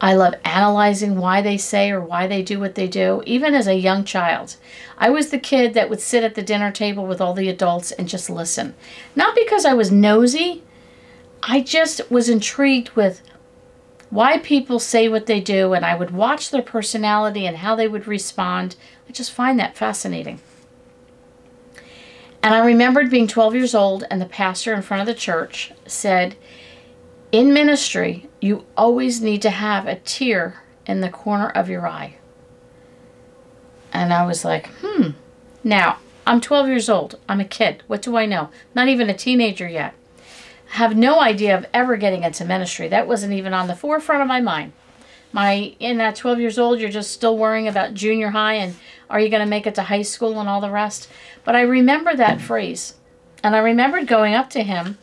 I 0.00 0.14
love 0.14 0.34
analyzing 0.44 1.16
why 1.16 1.42
they 1.42 1.58
say 1.58 1.90
or 1.90 2.00
why 2.00 2.26
they 2.26 2.42
do 2.42 2.58
what 2.58 2.74
they 2.74 2.88
do, 2.88 3.22
even 3.26 3.54
as 3.54 3.66
a 3.66 3.74
young 3.74 4.04
child. 4.04 4.56
I 4.96 5.10
was 5.10 5.28
the 5.28 5.38
kid 5.38 5.74
that 5.74 5.90
would 5.90 6.00
sit 6.00 6.24
at 6.24 6.34
the 6.34 6.42
dinner 6.42 6.72
table 6.72 7.06
with 7.06 7.20
all 7.20 7.34
the 7.34 7.50
adults 7.50 7.92
and 7.92 8.08
just 8.08 8.30
listen. 8.30 8.74
Not 9.14 9.34
because 9.34 9.66
I 9.66 9.74
was 9.74 9.92
nosy, 9.92 10.62
I 11.42 11.60
just 11.60 12.10
was 12.10 12.28
intrigued 12.30 12.90
with 12.90 13.22
why 14.08 14.38
people 14.38 14.78
say 14.78 15.08
what 15.08 15.26
they 15.26 15.40
do, 15.40 15.74
and 15.74 15.84
I 15.84 15.94
would 15.94 16.10
watch 16.10 16.50
their 16.50 16.62
personality 16.62 17.46
and 17.46 17.58
how 17.58 17.76
they 17.76 17.86
would 17.86 18.06
respond. 18.06 18.76
I 19.08 19.12
just 19.12 19.32
find 19.32 19.58
that 19.58 19.76
fascinating. 19.76 20.40
And 22.42 22.54
I 22.54 22.64
remembered 22.64 23.10
being 23.10 23.28
12 23.28 23.54
years 23.54 23.74
old, 23.74 24.04
and 24.10 24.20
the 24.20 24.26
pastor 24.26 24.72
in 24.72 24.80
front 24.82 25.02
of 25.02 25.06
the 25.06 25.14
church 25.14 25.72
said, 25.86 26.36
In 27.30 27.52
ministry, 27.52 28.29
you 28.40 28.64
always 28.76 29.20
need 29.20 29.42
to 29.42 29.50
have 29.50 29.86
a 29.86 29.96
tear 29.96 30.62
in 30.86 31.00
the 31.00 31.10
corner 31.10 31.48
of 31.48 31.68
your 31.68 31.86
eye. 31.86 32.16
And 33.92 34.12
I 34.12 34.24
was 34.24 34.44
like, 34.44 34.68
hmm. 34.80 35.10
Now, 35.62 35.98
I'm 36.26 36.40
12 36.40 36.68
years 36.68 36.88
old. 36.88 37.18
I'm 37.28 37.40
a 37.40 37.44
kid. 37.44 37.82
What 37.86 38.02
do 38.02 38.16
I 38.16 38.26
know? 38.26 38.50
Not 38.74 38.88
even 38.88 39.10
a 39.10 39.14
teenager 39.14 39.68
yet. 39.68 39.94
I 40.72 40.76
have 40.76 40.96
no 40.96 41.20
idea 41.20 41.56
of 41.56 41.66
ever 41.74 41.96
getting 41.96 42.22
into 42.22 42.44
ministry. 42.44 42.88
That 42.88 43.08
wasn't 43.08 43.32
even 43.32 43.52
on 43.52 43.66
the 43.66 43.74
forefront 43.74 44.22
of 44.22 44.28
my 44.28 44.40
mind. 44.40 44.72
My 45.32 45.74
in 45.78 45.98
that 45.98 46.16
12 46.16 46.40
years 46.40 46.58
old, 46.58 46.80
you're 46.80 46.90
just 46.90 47.12
still 47.12 47.36
worrying 47.36 47.68
about 47.68 47.94
junior 47.94 48.30
high 48.30 48.54
and 48.54 48.76
are 49.08 49.20
you 49.20 49.28
going 49.28 49.44
to 49.44 49.50
make 49.50 49.66
it 49.66 49.74
to 49.76 49.82
high 49.82 50.02
school 50.02 50.40
and 50.40 50.48
all 50.48 50.60
the 50.60 50.70
rest. 50.70 51.08
But 51.44 51.56
I 51.56 51.62
remember 51.62 52.14
that 52.14 52.40
phrase. 52.40 52.94
And 53.42 53.56
I 53.56 53.58
remembered 53.58 54.06
going 54.06 54.34
up 54.34 54.50
to 54.50 54.62
him 54.62 54.98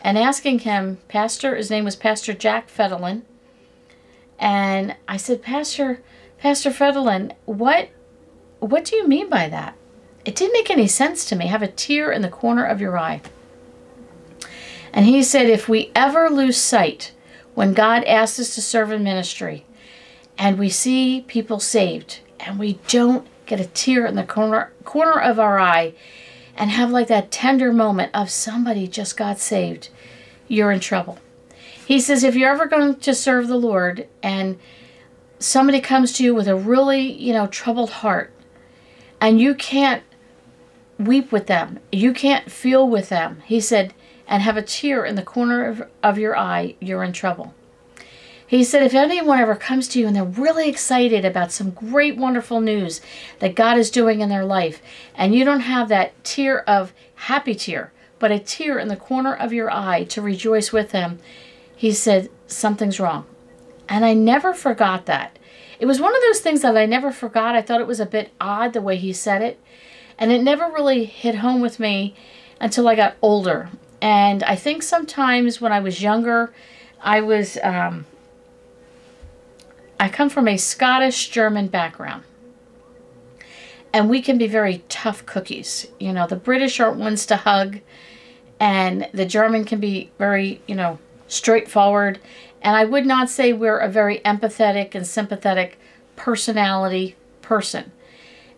and 0.00 0.18
asking 0.18 0.60
him, 0.60 0.98
Pastor, 1.08 1.56
his 1.56 1.70
name 1.70 1.84
was 1.84 1.96
Pastor 1.96 2.32
Jack 2.32 2.68
Fetterlin, 2.68 3.22
and 4.38 4.96
I 5.08 5.16
said, 5.16 5.42
Pastor, 5.42 6.02
Pastor 6.38 6.70
Fetterlin, 6.70 7.32
what, 7.44 7.88
what 8.60 8.84
do 8.84 8.96
you 8.96 9.06
mean 9.08 9.28
by 9.28 9.48
that? 9.48 9.76
It 10.24 10.36
didn't 10.36 10.52
make 10.52 10.70
any 10.70 10.86
sense 10.86 11.24
to 11.26 11.36
me. 11.36 11.46
Have 11.46 11.62
a 11.62 11.68
tear 11.68 12.12
in 12.12 12.22
the 12.22 12.28
corner 12.28 12.64
of 12.64 12.80
your 12.80 12.98
eye. 12.98 13.22
And 14.92 15.06
he 15.06 15.22
said, 15.22 15.48
if 15.48 15.68
we 15.68 15.90
ever 15.94 16.30
lose 16.30 16.56
sight 16.56 17.12
when 17.54 17.74
God 17.74 18.04
asks 18.04 18.38
us 18.38 18.54
to 18.54 18.62
serve 18.62 18.92
in 18.92 19.02
ministry 19.02 19.64
and 20.36 20.58
we 20.58 20.68
see 20.68 21.24
people 21.26 21.60
saved 21.60 22.20
and 22.40 22.58
we 22.58 22.78
don't 22.88 23.26
get 23.46 23.60
a 23.60 23.66
tear 23.66 24.06
in 24.06 24.14
the 24.14 24.24
corner, 24.24 24.72
corner 24.84 25.20
of 25.20 25.38
our 25.38 25.58
eye 25.58 25.94
and 26.58 26.70
have 26.70 26.90
like 26.90 27.06
that 27.06 27.30
tender 27.30 27.72
moment 27.72 28.10
of 28.12 28.28
somebody 28.28 28.88
just 28.88 29.16
got 29.16 29.38
saved, 29.38 29.88
you're 30.48 30.72
in 30.72 30.80
trouble. 30.80 31.18
He 31.86 32.00
says, 32.00 32.24
if 32.24 32.34
you're 32.34 32.50
ever 32.50 32.66
going 32.66 32.96
to 32.96 33.14
serve 33.14 33.46
the 33.46 33.56
Lord 33.56 34.08
and 34.22 34.58
somebody 35.38 35.80
comes 35.80 36.12
to 36.14 36.24
you 36.24 36.34
with 36.34 36.48
a 36.48 36.56
really, 36.56 37.00
you 37.00 37.32
know, 37.32 37.46
troubled 37.46 37.90
heart 37.90 38.32
and 39.20 39.40
you 39.40 39.54
can't 39.54 40.02
weep 40.98 41.30
with 41.30 41.46
them, 41.46 41.78
you 41.92 42.12
can't 42.12 42.50
feel 42.50 42.86
with 42.86 43.08
them, 43.08 43.40
he 43.46 43.60
said, 43.60 43.94
and 44.26 44.42
have 44.42 44.56
a 44.56 44.62
tear 44.62 45.04
in 45.04 45.14
the 45.14 45.22
corner 45.22 45.64
of, 45.64 45.82
of 46.02 46.18
your 46.18 46.36
eye, 46.36 46.74
you're 46.80 47.04
in 47.04 47.12
trouble. 47.12 47.54
He 48.48 48.64
said, 48.64 48.82
if 48.82 48.94
anyone 48.94 49.38
ever 49.38 49.54
comes 49.54 49.88
to 49.88 50.00
you 50.00 50.06
and 50.06 50.16
they're 50.16 50.24
really 50.24 50.70
excited 50.70 51.22
about 51.22 51.52
some 51.52 51.68
great, 51.68 52.16
wonderful 52.16 52.62
news 52.62 53.02
that 53.40 53.54
God 53.54 53.76
is 53.76 53.90
doing 53.90 54.22
in 54.22 54.30
their 54.30 54.44
life, 54.44 54.80
and 55.14 55.34
you 55.34 55.44
don't 55.44 55.60
have 55.60 55.90
that 55.90 56.24
tear 56.24 56.60
of 56.60 56.94
happy 57.14 57.54
tear, 57.54 57.92
but 58.18 58.32
a 58.32 58.38
tear 58.38 58.78
in 58.78 58.88
the 58.88 58.96
corner 58.96 59.34
of 59.34 59.52
your 59.52 59.70
eye 59.70 60.04
to 60.04 60.22
rejoice 60.22 60.72
with 60.72 60.92
them, 60.92 61.18
he 61.76 61.92
said, 61.92 62.30
something's 62.46 62.98
wrong. 62.98 63.26
And 63.86 64.02
I 64.02 64.14
never 64.14 64.54
forgot 64.54 65.04
that. 65.04 65.38
It 65.78 65.84
was 65.84 66.00
one 66.00 66.16
of 66.16 66.22
those 66.22 66.40
things 66.40 66.62
that 66.62 66.74
I 66.74 66.86
never 66.86 67.12
forgot. 67.12 67.54
I 67.54 67.60
thought 67.60 67.82
it 67.82 67.86
was 67.86 68.00
a 68.00 68.06
bit 68.06 68.32
odd 68.40 68.72
the 68.72 68.80
way 68.80 68.96
he 68.96 69.12
said 69.12 69.42
it. 69.42 69.60
And 70.18 70.32
it 70.32 70.42
never 70.42 70.72
really 70.72 71.04
hit 71.04 71.36
home 71.36 71.60
with 71.60 71.78
me 71.78 72.14
until 72.60 72.88
I 72.88 72.94
got 72.94 73.16
older. 73.20 73.68
And 74.00 74.42
I 74.42 74.56
think 74.56 74.82
sometimes 74.82 75.60
when 75.60 75.70
I 75.70 75.80
was 75.80 76.02
younger, 76.02 76.50
I 77.02 77.20
was, 77.20 77.58
um, 77.62 78.06
I 80.00 80.08
come 80.08 80.28
from 80.28 80.48
a 80.48 80.56
Scottish 80.56 81.28
German 81.28 81.68
background. 81.68 82.22
And 83.92 84.08
we 84.08 84.20
can 84.20 84.38
be 84.38 84.46
very 84.46 84.84
tough 84.88 85.24
cookies. 85.26 85.86
You 85.98 86.12
know, 86.12 86.26
the 86.26 86.36
British 86.36 86.78
aren't 86.78 86.98
ones 86.98 87.26
to 87.26 87.36
hug, 87.36 87.80
and 88.60 89.08
the 89.12 89.26
German 89.26 89.64
can 89.64 89.80
be 89.80 90.10
very, 90.18 90.60
you 90.66 90.74
know, 90.74 90.98
straightforward. 91.26 92.20
And 92.60 92.76
I 92.76 92.84
would 92.84 93.06
not 93.06 93.30
say 93.30 93.52
we're 93.52 93.78
a 93.78 93.88
very 93.88 94.18
empathetic 94.20 94.94
and 94.94 95.06
sympathetic 95.06 95.78
personality 96.16 97.16
person. 97.40 97.92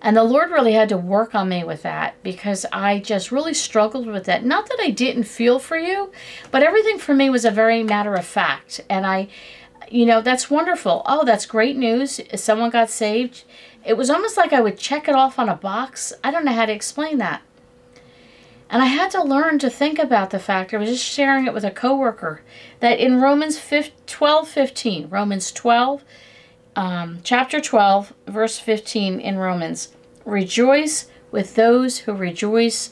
And 0.02 0.16
the 0.16 0.24
Lord 0.24 0.50
really 0.50 0.72
had 0.72 0.88
to 0.88 0.96
work 0.96 1.34
on 1.34 1.50
me 1.50 1.62
with 1.62 1.82
that 1.82 2.14
because 2.22 2.64
I 2.72 3.00
just 3.00 3.30
really 3.30 3.52
struggled 3.52 4.06
with 4.06 4.24
that. 4.24 4.44
Not 4.44 4.66
that 4.68 4.80
I 4.80 4.90
didn't 4.90 5.24
feel 5.24 5.58
for 5.58 5.76
you, 5.76 6.10
but 6.50 6.62
everything 6.62 6.98
for 6.98 7.14
me 7.14 7.28
was 7.28 7.44
a 7.44 7.50
very 7.50 7.82
matter 7.82 8.14
of 8.14 8.24
fact. 8.24 8.80
And 8.88 9.06
I, 9.06 9.28
you 9.90 10.06
know, 10.06 10.22
that's 10.22 10.48
wonderful. 10.48 11.02
Oh, 11.04 11.24
that's 11.24 11.44
great 11.46 11.76
news. 11.76 12.20
Someone 12.36 12.70
got 12.70 12.90
saved. 12.90 13.44
It 13.84 13.96
was 13.96 14.08
almost 14.08 14.36
like 14.36 14.52
I 14.52 14.60
would 14.60 14.78
check 14.78 15.08
it 15.08 15.14
off 15.14 15.38
on 15.38 15.48
a 15.48 15.56
box. 15.56 16.12
I 16.22 16.30
don't 16.30 16.44
know 16.44 16.52
how 16.52 16.66
to 16.66 16.72
explain 16.72 17.18
that. 17.18 17.42
And 18.70 18.82
I 18.82 18.86
had 18.86 19.10
to 19.10 19.22
learn 19.22 19.58
to 19.58 19.68
think 19.68 19.98
about 19.98 20.30
the 20.30 20.38
fact, 20.38 20.72
I 20.72 20.76
was 20.76 20.90
just 20.90 21.04
sharing 21.04 21.46
it 21.46 21.52
with 21.52 21.64
a 21.64 21.72
coworker, 21.72 22.42
that 22.78 23.00
in 23.00 23.20
Romans 23.20 23.60
12, 24.06 24.48
15, 24.48 25.08
Romans 25.08 25.50
12, 25.50 26.04
um, 26.76 27.18
chapter 27.24 27.60
12, 27.60 28.14
verse 28.28 28.60
15 28.60 29.18
in 29.18 29.38
Romans. 29.38 29.88
Rejoice 30.24 31.08
with 31.32 31.56
those 31.56 31.98
who 31.98 32.12
rejoice 32.12 32.90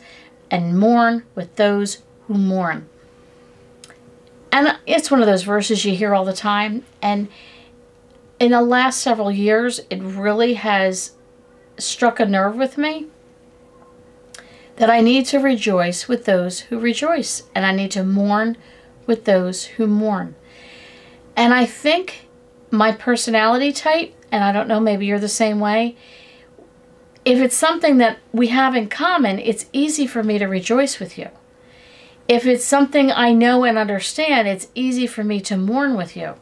and 0.50 0.78
mourn 0.78 1.22
with 1.36 1.54
those 1.54 2.02
who 2.26 2.34
mourn. 2.34 2.88
And 4.50 4.78
it's 4.86 5.10
one 5.10 5.20
of 5.20 5.26
those 5.26 5.42
verses 5.42 5.84
you 5.84 5.94
hear 5.94 6.14
all 6.14 6.24
the 6.24 6.32
time. 6.32 6.84
And 7.02 7.28
in 8.40 8.50
the 8.50 8.62
last 8.62 9.00
several 9.00 9.30
years, 9.30 9.80
it 9.90 10.02
really 10.02 10.54
has 10.54 11.12
struck 11.78 12.18
a 12.18 12.26
nerve 12.26 12.56
with 12.56 12.78
me 12.78 13.06
that 14.76 14.90
I 14.90 15.00
need 15.00 15.26
to 15.26 15.38
rejoice 15.38 16.06
with 16.06 16.24
those 16.24 16.60
who 16.60 16.78
rejoice, 16.78 17.42
and 17.54 17.66
I 17.66 17.72
need 17.72 17.90
to 17.92 18.04
mourn 18.04 18.56
with 19.06 19.24
those 19.24 19.64
who 19.64 19.88
mourn. 19.88 20.36
And 21.36 21.52
I 21.52 21.66
think 21.66 22.28
my 22.70 22.92
personality 22.92 23.72
type, 23.72 24.14
and 24.30 24.44
I 24.44 24.52
don't 24.52 24.68
know, 24.68 24.78
maybe 24.78 25.06
you're 25.06 25.18
the 25.18 25.28
same 25.28 25.58
way, 25.58 25.96
if 27.24 27.40
it's 27.40 27.56
something 27.56 27.98
that 27.98 28.18
we 28.32 28.48
have 28.48 28.76
in 28.76 28.88
common, 28.88 29.38
it's 29.40 29.66
easy 29.72 30.06
for 30.06 30.22
me 30.22 30.38
to 30.38 30.46
rejoice 30.46 31.00
with 31.00 31.18
you. 31.18 31.28
If 32.28 32.44
it's 32.44 32.64
something 32.64 33.10
I 33.10 33.32
know 33.32 33.64
and 33.64 33.78
understand, 33.78 34.46
it's 34.46 34.68
easy 34.74 35.06
for 35.06 35.24
me 35.24 35.40
to 35.40 35.56
mourn 35.56 35.96
with 35.96 36.14
you. 36.14 36.34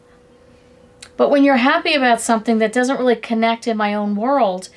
But 1.16 1.30
when 1.30 1.44
you're 1.44 1.56
happy 1.56 1.94
about 1.94 2.20
something 2.20 2.58
that 2.58 2.72
doesn't 2.72 2.98
really 2.98 3.16
connect 3.16 3.68
in 3.68 3.76
my 3.76 3.94
own 3.94 4.16
world, 4.16 4.68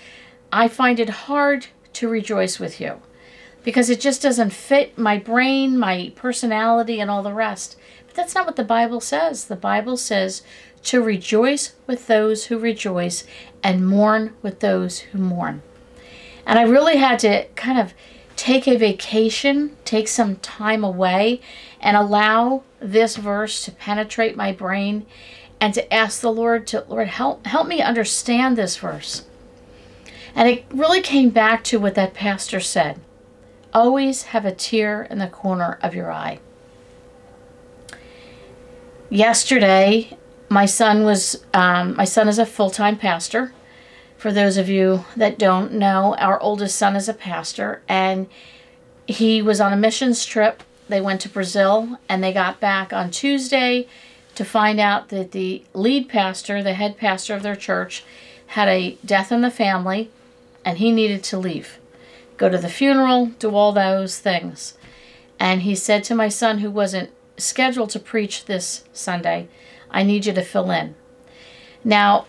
I 0.54 0.68
find 0.68 1.00
it 1.00 1.10
hard 1.10 1.68
to 1.94 2.08
rejoice 2.08 2.60
with 2.60 2.80
you 2.80 3.02
because 3.64 3.90
it 3.90 4.00
just 4.00 4.22
doesn't 4.22 4.54
fit 4.54 4.98
my 4.98 5.18
brain, 5.18 5.78
my 5.78 6.14
personality, 6.16 7.00
and 7.00 7.10
all 7.10 7.24
the 7.24 7.34
rest. 7.34 7.76
But 8.06 8.16
that's 8.16 8.36
not 8.36 8.46
what 8.46 8.56
the 8.56 8.64
Bible 8.64 9.02
says. 9.02 9.46
The 9.46 9.56
Bible 9.56 9.98
says 9.98 10.44
to 10.84 11.02
rejoice 11.02 11.74
with 11.88 12.08
those 12.08 12.46
who 12.46 12.58
rejoice 12.58 13.26
and 13.64 13.88
mourn 13.88 14.36
with 14.42 14.60
those 14.60 15.00
who 15.00 15.18
mourn. 15.18 15.62
And 16.46 16.58
I 16.58 16.64
really 16.64 16.98
had 16.98 17.20
to 17.20 17.46
kind 17.56 17.80
of 17.80 17.94
take 18.40 18.70
a 18.70 18.78
vacation, 18.78 19.76
take 19.84 20.08
some 20.08 20.38
time 20.38 20.82
away, 20.82 21.42
and 21.82 21.98
allow 21.98 22.64
this 22.80 23.18
verse 23.18 23.66
to 23.66 23.72
penetrate 23.72 24.38
my 24.38 24.54
brain 24.54 25.06
and 25.60 25.74
to 25.74 25.94
ask 25.94 26.22
the 26.22 26.32
Lord 26.32 26.66
to 26.68 26.86
Lord 26.88 27.10
help 27.10 27.46
help 27.46 27.68
me 27.68 27.82
understand 27.82 28.58
this 28.58 28.78
verse. 28.78 29.26
And 30.34 30.48
it 30.48 30.64
really 30.70 31.02
came 31.02 31.32
back 31.32 31.66
to 31.66 31.82
what 31.82 31.96
that 31.96 32.14
pastor 32.14 32.62
said. 32.62 33.02
Always 33.74 34.24
have 34.24 34.46
a 34.46 34.56
tear 34.56 35.04
in 35.04 35.18
the 35.18 35.28
corner 35.28 35.78
of 35.82 35.94
your 35.94 36.10
eye. 36.10 36.40
Yesterday, 39.10 40.18
my 40.48 40.66
son 40.66 41.04
was 41.04 41.44
um, 41.54 41.94
my 41.98 42.06
son 42.06 42.30
is 42.30 42.40
a 42.40 42.46
full-time 42.46 42.98
pastor 42.98 43.52
for 44.20 44.32
those 44.32 44.58
of 44.58 44.70
you 44.70 45.04
that 45.16 45.40
don't 45.40 45.74
know 45.74 46.16
our 46.20 46.40
oldest 46.42 46.78
son 46.78 46.96
is 46.96 47.10
a 47.10 47.14
pastor 47.14 47.82
and 47.88 48.28
he 49.08 49.42
was 49.42 49.60
on 49.60 49.74
a 49.74 49.78
missions 49.78 50.26
trip 50.26 50.62
they 50.88 51.02
went 51.02 51.22
to 51.22 51.30
brazil 51.30 51.98
and 52.08 52.24
they 52.24 52.32
got 52.32 52.60
back 52.60 52.94
on 52.94 53.10
tuesday 53.10 53.88
to 54.36 54.46
find 54.46 54.80
out 54.80 55.10
that 55.10 55.32
the 55.32 55.64
lead 55.74 56.08
pastor 56.08 56.62
the 56.62 56.74
head 56.74 56.98
pastor 56.98 57.34
of 57.34 57.44
their 57.44 57.56
church 57.56 58.04
had 58.48 58.68
a 58.68 58.98
death 59.04 59.32
in 59.32 59.42
the 59.42 59.50
family 59.50 60.12
and 60.64 60.78
he 60.78 60.92
needed 60.92 61.24
to 61.24 61.38
leave 61.38 61.80
go 62.38 62.48
to 62.50 62.58
the 62.58 62.70
funeral 62.70 63.28
do 63.40 63.56
all 63.56 63.72
those 63.72 64.20
things 64.20 64.76
and 65.40 65.62
he 65.62 65.74
said 65.74 66.04
to 66.04 66.14
my 66.14 66.28
son 66.28 66.60
who 66.60 66.70
wasn't 66.70 67.10
scheduled 67.38 67.90
to 67.90 68.00
preach 68.00 68.46
this 68.46 68.84
sunday 68.94 69.48
I 69.92 70.04
need 70.04 70.26
you 70.26 70.34
to 70.34 70.42
fill 70.42 70.72
in. 70.72 70.96
Now, 71.84 72.26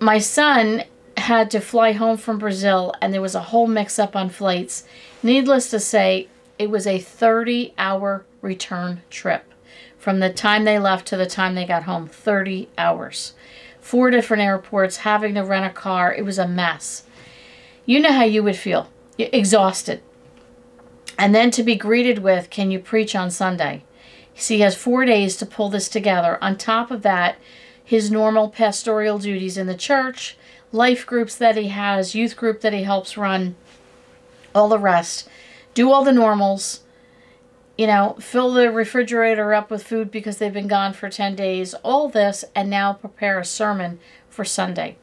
my 0.00 0.18
son 0.18 0.84
had 1.22 1.50
to 1.52 1.60
fly 1.60 1.92
home 1.92 2.16
from 2.16 2.38
Brazil 2.38 2.94
and 3.00 3.12
there 3.12 3.22
was 3.22 3.34
a 3.34 3.40
whole 3.40 3.66
mix 3.66 3.98
up 3.98 4.14
on 4.14 4.28
flights. 4.28 4.84
Needless 5.22 5.70
to 5.70 5.80
say, 5.80 6.28
it 6.58 6.70
was 6.70 6.86
a 6.86 6.98
30 6.98 7.74
hour 7.78 8.24
return 8.40 9.02
trip 9.10 9.52
from 9.98 10.18
the 10.18 10.32
time 10.32 10.64
they 10.64 10.78
left 10.78 11.06
to 11.06 11.16
the 11.16 11.26
time 11.26 11.54
they 11.54 11.64
got 11.64 11.84
home 11.84 12.08
30 12.08 12.68
hours. 12.76 13.34
Four 13.80 14.10
different 14.10 14.42
airports, 14.42 14.98
having 14.98 15.34
to 15.34 15.42
rent 15.42 15.64
a 15.64 15.70
car. 15.70 16.12
It 16.12 16.24
was 16.24 16.38
a 16.38 16.48
mess. 16.48 17.04
You 17.86 18.00
know 18.00 18.12
how 18.12 18.24
you 18.24 18.42
would 18.42 18.56
feel 18.56 18.88
exhausted. 19.16 20.02
And 21.18 21.34
then 21.34 21.50
to 21.52 21.62
be 21.62 21.76
greeted 21.76 22.18
with, 22.18 22.50
Can 22.50 22.70
you 22.70 22.78
preach 22.78 23.14
on 23.14 23.30
Sunday? 23.30 23.84
So 24.34 24.54
he 24.54 24.60
has 24.60 24.74
four 24.74 25.04
days 25.04 25.36
to 25.36 25.46
pull 25.46 25.68
this 25.68 25.88
together. 25.88 26.38
On 26.42 26.56
top 26.56 26.90
of 26.90 27.02
that, 27.02 27.36
his 27.84 28.10
normal 28.10 28.48
pastoral 28.48 29.18
duties 29.18 29.56
in 29.56 29.66
the 29.66 29.76
church, 29.76 30.36
life 30.72 31.06
groups 31.06 31.36
that 31.36 31.56
he 31.56 31.68
has, 31.68 32.14
youth 32.14 32.36
group 32.36 32.62
that 32.62 32.72
he 32.72 32.82
helps 32.82 33.16
run, 33.16 33.54
all 34.54 34.68
the 34.68 34.78
rest. 34.78 35.28
Do 35.74 35.90
all 35.90 36.04
the 36.04 36.12
normals. 36.12 36.80
You 37.78 37.86
know, 37.86 38.16
fill 38.20 38.52
the 38.52 38.70
refrigerator 38.70 39.54
up 39.54 39.70
with 39.70 39.82
food 39.82 40.10
because 40.10 40.36
they've 40.36 40.52
been 40.52 40.68
gone 40.68 40.92
for 40.92 41.08
10 41.08 41.34
days. 41.34 41.74
All 41.82 42.08
this, 42.08 42.44
and 42.54 42.68
now 42.68 42.92
prepare 42.92 43.38
a 43.38 43.44
sermon 43.44 43.98
for 44.28 44.44
Sunday. 44.44 44.96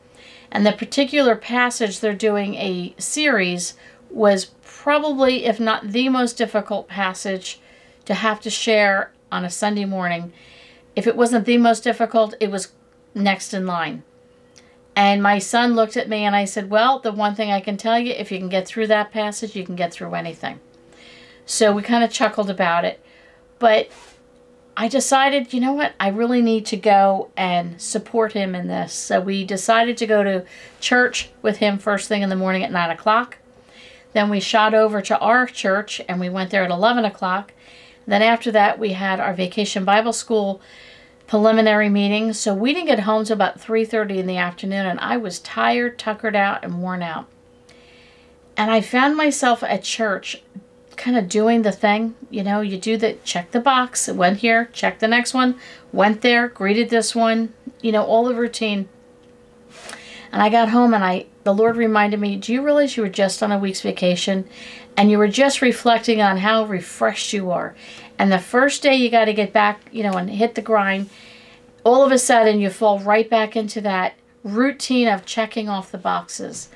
And 0.52 0.66
the 0.66 0.72
particular 0.72 1.36
passage 1.36 2.00
they're 2.00 2.14
doing 2.14 2.56
a 2.56 2.94
series 2.98 3.76
was 4.10 4.52
probably, 4.64 5.46
if 5.46 5.60
not 5.60 5.92
the 5.92 6.10
most 6.10 6.38
difficult 6.38 6.88
passage 6.88 7.60
to 8.06 8.14
have 8.16 8.40
to 8.42 8.50
share 8.50 9.12
on 9.32 9.46
a 9.46 9.50
Sunday 9.50 9.86
morning. 9.86 10.32
If 10.96 11.06
it 11.06 11.16
wasn't 11.16 11.46
the 11.46 11.58
most 11.58 11.84
difficult, 11.84 12.34
it 12.40 12.50
was 12.50 12.74
next 13.14 13.54
in 13.54 13.66
line. 13.66 14.04
And 14.96 15.24
my 15.24 15.40
son 15.40 15.76
looked 15.76 15.98
at 15.98 16.10
me 16.10 16.26
and 16.26 16.36
I 16.36 16.46
said, 16.46 16.70
Well, 16.70 17.00
the 17.00 17.12
one 17.12 17.36
thing 17.36 17.52
I 17.52 17.62
can 17.62 17.78
tell 17.78 18.00
you, 18.00 18.12
if 18.14 18.32
you 18.32 18.40
can 18.40 18.50
get 18.50 18.68
through 18.68 18.88
that 18.88 19.12
passage, 19.12 19.56
you 19.56 19.66
can 19.66 19.76
get 19.76 19.94
through 19.94 20.14
anything. 20.14 20.60
So 21.46 21.72
we 21.72 21.82
kind 21.82 22.04
of 22.04 22.12
chuckled 22.12 22.50
about 22.50 22.86
it. 22.86 23.00
But 23.60 23.90
I 24.78 24.88
decided, 24.88 25.52
you 25.54 25.60
know 25.60 25.74
what, 25.74 25.94
I 26.00 26.08
really 26.08 26.42
need 26.42 26.66
to 26.68 26.78
go 26.78 27.32
and 27.36 27.82
support 27.82 28.34
him 28.34 28.56
in 28.56 28.68
this. 28.68 28.94
So 28.94 29.20
we 29.20 29.44
decided 29.44 29.98
to 29.98 30.08
go 30.08 30.24
to 30.24 30.46
church 30.80 31.30
with 31.42 31.58
him 31.58 31.78
first 31.78 32.08
thing 32.08 32.22
in 32.22 32.30
the 32.30 32.36
morning 32.36 32.64
at 32.64 32.72
9 32.72 32.90
o'clock. 32.90 33.40
Then 34.14 34.30
we 34.30 34.40
shot 34.40 34.74
over 34.74 35.02
to 35.02 35.20
our 35.20 35.46
church 35.48 36.02
and 36.08 36.20
we 36.20 36.30
went 36.30 36.50
there 36.50 36.64
at 36.64 36.72
11 36.72 37.04
o'clock. 37.04 37.54
Then 38.08 38.22
after 38.22 38.52
that, 38.52 38.80
we 38.80 38.94
had 38.94 39.20
our 39.20 39.34
vacation 39.34 39.86
Bible 39.86 40.14
school 40.14 40.62
preliminary 41.30 41.90
meeting. 41.90 42.34
So 42.34 42.56
we 42.56 42.74
didn't 42.74 42.88
get 42.88 43.02
home 43.02 43.24
till 43.24 43.36
about 43.36 43.62
3:30 43.62 44.18
in 44.18 44.26
the 44.26 44.38
afternoon 44.38 44.88
and 44.88 45.00
I 45.00 45.16
was 45.16 45.38
tired, 45.38 46.00
tuckered 46.00 46.36
out 46.36 46.64
and 46.64 46.82
worn 46.82 47.04
out. 47.04 47.28
And 48.58 48.72
I 48.72 48.82
found 48.82 49.16
myself 49.16 49.62
at 49.62 49.84
church 49.84 50.42
kind 50.98 51.16
of 51.16 51.30
doing 51.30 51.62
the 51.62 51.72
thing. 51.72 52.16
You 52.32 52.44
know, 52.44 52.62
you 52.62 52.80
do 52.80 52.98
the 52.98 53.14
check 53.24 53.52
the 53.52 53.60
box, 53.60 54.08
went 54.08 54.40
here, 54.40 54.70
check 54.74 54.98
the 54.98 55.08
next 55.08 55.36
one, 55.36 55.56
went 55.94 56.22
there, 56.22 56.48
greeted 56.48 56.90
this 56.90 57.14
one, 57.16 57.54
you 57.80 57.92
know, 57.92 58.04
all 58.04 58.26
the 58.26 58.34
routine. 58.34 58.90
And 60.32 60.42
I 60.42 60.50
got 60.50 60.70
home 60.70 60.96
and 60.96 61.04
I 61.04 61.28
the 61.44 61.54
Lord 61.54 61.78
reminded 61.78 62.20
me, 62.20 62.38
Do 62.38 62.52
you 62.52 62.64
realize 62.64 62.98
you 62.98 63.04
were 63.04 63.10
just 63.10 63.44
on 63.44 63.52
a 63.52 63.60
week's 63.60 63.82
vacation 63.82 64.50
and 64.98 65.12
you 65.12 65.20
were 65.20 65.28
just 65.28 65.62
reflecting 65.62 66.22
on 66.22 66.38
how 66.38 66.66
refreshed 66.66 67.34
you 67.34 67.52
are? 67.52 67.76
And 68.20 68.32
the 68.32 68.38
first 68.38 68.84
day 68.84 68.96
you 68.96 69.10
got 69.10 69.26
to 69.26 69.34
get 69.34 69.54
back, 69.54 69.80
you 69.92 70.04
know, 70.04 70.12
and 70.12 70.30
hit 70.30 70.56
the 70.56 70.62
grind, 70.62 71.10
all 71.86 72.06
of 72.06 72.12
a 72.12 72.20
sudden 72.20 72.60
you 72.60 72.70
fall 72.70 73.00
right 73.00 73.30
back 73.30 73.56
into 73.56 73.80
that 73.82 74.14
routine 74.44 75.08
of 75.08 75.26
checking 75.26 75.70
off 75.70 75.92
the 75.92 75.98
boxes. 75.98 76.68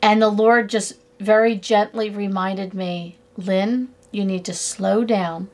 And 0.00 0.20
the 0.20 0.30
Lord 0.30 0.70
just 0.70 0.94
very 1.20 1.54
gently 1.54 2.08
reminded 2.08 2.72
me, 2.72 3.18
Lynn, 3.36 3.90
you 4.10 4.24
need 4.24 4.44
to 4.46 4.54
slow 4.54 5.04
down 5.04 5.50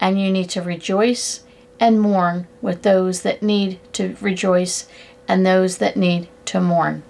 and 0.00 0.20
you 0.20 0.32
need 0.32 0.50
to 0.50 0.62
rejoice 0.62 1.44
and 1.78 2.00
mourn 2.00 2.48
with 2.60 2.82
those 2.82 3.22
that 3.22 3.42
need 3.42 3.78
to 3.94 4.16
rejoice 4.20 4.88
and 5.28 5.46
those 5.46 5.78
that 5.78 5.96
need 5.96 6.28
to 6.46 6.60
mourn. 6.60 7.04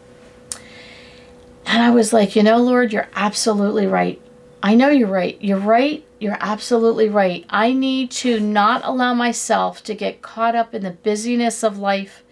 And 1.64 1.82
I 1.82 1.90
was 1.90 2.12
like, 2.12 2.36
you 2.36 2.42
know, 2.42 2.58
Lord, 2.58 2.92
you're 2.92 3.08
absolutely 3.14 3.86
right. 3.86 4.20
I 4.62 4.74
know 4.74 4.90
you're 4.90 5.08
right. 5.08 5.38
You're 5.40 5.58
right. 5.58 6.04
You're 6.20 6.36
absolutely 6.38 7.08
right. 7.08 7.46
I 7.48 7.72
need 7.72 8.10
to 8.10 8.38
not 8.38 8.82
allow 8.84 9.14
myself 9.14 9.82
to 9.84 9.94
get 9.94 10.20
caught 10.20 10.54
up 10.54 10.74
in 10.74 10.82
the 10.82 10.90
busyness 10.90 11.62
of 11.62 11.78
life, 11.78 12.22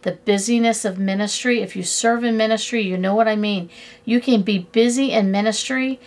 the 0.00 0.12
busyness 0.12 0.86
of 0.86 0.98
ministry. 0.98 1.60
If 1.60 1.76
you 1.76 1.82
serve 1.82 2.24
in 2.24 2.38
ministry, 2.38 2.80
you 2.80 2.96
know 2.96 3.14
what 3.14 3.28
I 3.28 3.36
mean. 3.36 3.68
You 4.06 4.18
can 4.18 4.40
be 4.40 4.60
busy 4.60 5.12
in 5.12 5.30
ministry 5.30 6.00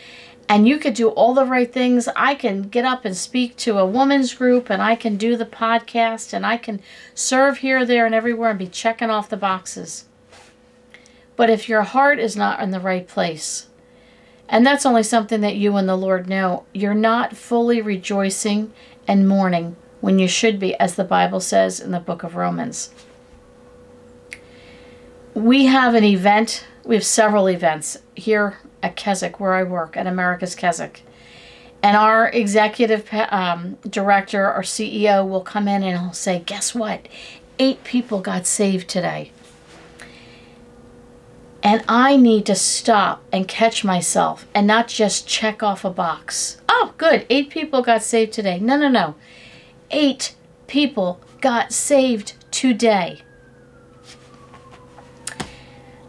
and 0.50 0.68
you 0.68 0.80
could 0.80 0.96
do 0.96 1.10
all 1.10 1.36
the 1.36 1.46
right 1.46 1.72
things. 1.72 2.10
I 2.16 2.34
can 2.34 2.64
get 2.64 2.86
up 2.86 3.06
and 3.06 3.16
speak 3.16 3.56
to 3.58 3.78
a 3.78 3.86
woman's 3.86 4.34
group 4.34 4.72
and 4.72 4.82
I 4.82 4.96
can 4.96 5.16
do 5.16 5.38
the 5.38 5.46
podcast 5.46 6.34
and 6.34 6.44
I 6.44 6.58
can 6.58 6.82
serve 7.14 7.60
here, 7.60 7.86
there, 7.86 8.08
and 8.08 8.16
everywhere 8.16 8.50
and 8.50 8.58
be 8.58 8.68
checking 8.68 9.12
off 9.12 9.30
the 9.30 9.38
boxes. 9.38 10.06
But 11.36 11.52
if 11.52 11.70
your 11.70 11.84
heart 11.84 12.18
is 12.18 12.36
not 12.36 12.62
in 12.62 12.72
the 12.72 12.80
right 12.80 13.08
place, 13.08 13.68
and 14.50 14.66
that's 14.66 14.86
only 14.86 15.04
something 15.04 15.42
that 15.42 15.56
you 15.56 15.76
and 15.76 15.90
the 15.90 15.96
Lord 15.96 16.28
know, 16.28 16.66
you're 16.74 16.94
not 16.94 17.36
fully 17.36 17.82
rejoicing 17.82 18.72
and 19.08 19.28
mourning 19.28 19.76
when 20.00 20.20
you 20.20 20.28
should 20.28 20.60
be, 20.60 20.76
as 20.76 20.96
the 20.96 21.04
Bible 21.04 21.40
says 21.40 21.80
in 21.80 21.92
the 21.92 22.00
book 22.00 22.24
of 22.24 22.36
Romans. 22.36 22.92
We 25.34 25.66
have 25.66 25.96
an 25.96 26.04
event, 26.04 26.66
we 26.84 26.96
have 26.96 27.06
several 27.06 27.50
events 27.50 27.98
here 28.16 28.58
at 28.82 28.96
Keswick, 28.96 29.40
where 29.40 29.54
I 29.54 29.64
work, 29.64 29.98
at 29.98 30.08
America's 30.08 30.56
Keswick. 30.56 31.04
And 31.84 31.96
our 31.96 32.30
executive 32.30 33.08
um, 33.14 33.78
director, 33.88 34.46
our 34.46 34.64
CEO, 34.64 35.28
will 35.28 35.42
come 35.42 35.68
in 35.68 35.84
and 35.84 36.00
he'll 36.00 36.14
say, 36.14 36.42
Guess 36.46 36.74
what? 36.74 37.08
Eight 37.60 37.84
people 37.84 38.20
got 38.22 38.48
saved 38.48 38.88
today. 38.88 39.32
And 41.64 41.84
I 41.88 42.16
need 42.18 42.46
to 42.46 42.56
stop 42.56 43.24
and 43.32 43.48
catch 43.48 43.84
myself 43.84 44.48
and 44.54 44.68
not 44.68 44.88
just 44.88 45.28
check 45.28 45.64
off 45.64 45.84
a 45.84 45.90
box. 45.90 46.62
Oh, 46.70 46.94
good. 46.98 47.26
Eight 47.30 47.50
people 47.50 47.82
got 47.82 48.04
saved 48.04 48.34
today. 48.34 48.60
No, 48.60 48.78
no, 48.78 48.88
no. 48.88 49.16
Eight 49.92 50.36
people 50.68 51.20
got 51.42 51.74
saved 51.74 52.34
today. 52.52 53.22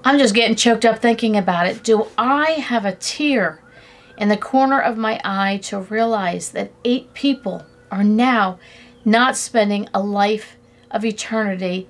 I'm 0.05 0.19
just 0.19 0.35
getting 0.35 0.57
choked 0.57 0.85
up 0.85 1.01
thinking 1.01 1.37
about 1.37 1.67
it. 1.67 1.83
Do 1.83 2.07
I 2.17 2.53
have 2.53 2.85
a 2.85 2.95
tear 2.95 3.63
in 4.17 4.29
the 4.29 4.37
corner 4.37 4.81
of 4.81 4.97
my 4.97 5.21
eye 5.25 5.59
to 5.65 5.81
realize 5.81 6.51
that 6.53 6.73
eight 6.85 7.13
people 7.15 7.65
are 7.91 8.05
now 8.05 8.59
not 9.05 9.37
spending 9.37 9.89
a 9.93 10.01
life 10.01 10.57
of 10.91 11.05
eternity 11.05 11.89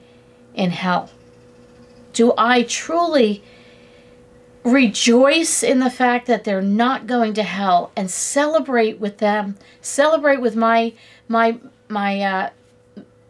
in 0.54 0.70
hell? 0.70 1.10
Do 2.18 2.34
I 2.36 2.64
truly 2.64 3.44
rejoice 4.64 5.62
in 5.62 5.78
the 5.78 5.88
fact 5.88 6.26
that 6.26 6.42
they're 6.42 6.60
not 6.60 7.06
going 7.06 7.32
to 7.34 7.44
hell 7.44 7.92
and 7.94 8.10
celebrate 8.10 8.98
with 8.98 9.18
them 9.18 9.56
celebrate 9.80 10.40
with 10.40 10.56
my 10.56 10.92
my 11.28 11.60
my 11.88 12.20
uh 12.20 12.50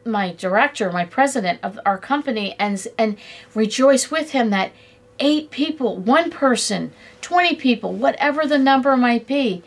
my 0.06 0.32
director 0.32 0.90
my 0.90 1.04
president 1.04 1.60
of 1.62 1.78
our 1.84 1.98
company 1.98 2.56
and 2.58 2.88
and 2.96 3.18
rejoice 3.54 4.10
with 4.10 4.30
him 4.30 4.48
that 4.48 4.72
eight 5.18 5.50
people 5.50 5.98
one 5.98 6.30
person 6.30 6.90
20 7.20 7.56
people 7.56 7.92
whatever 7.92 8.46
the 8.46 8.56
number 8.56 8.96
might 8.96 9.26
be 9.26 9.62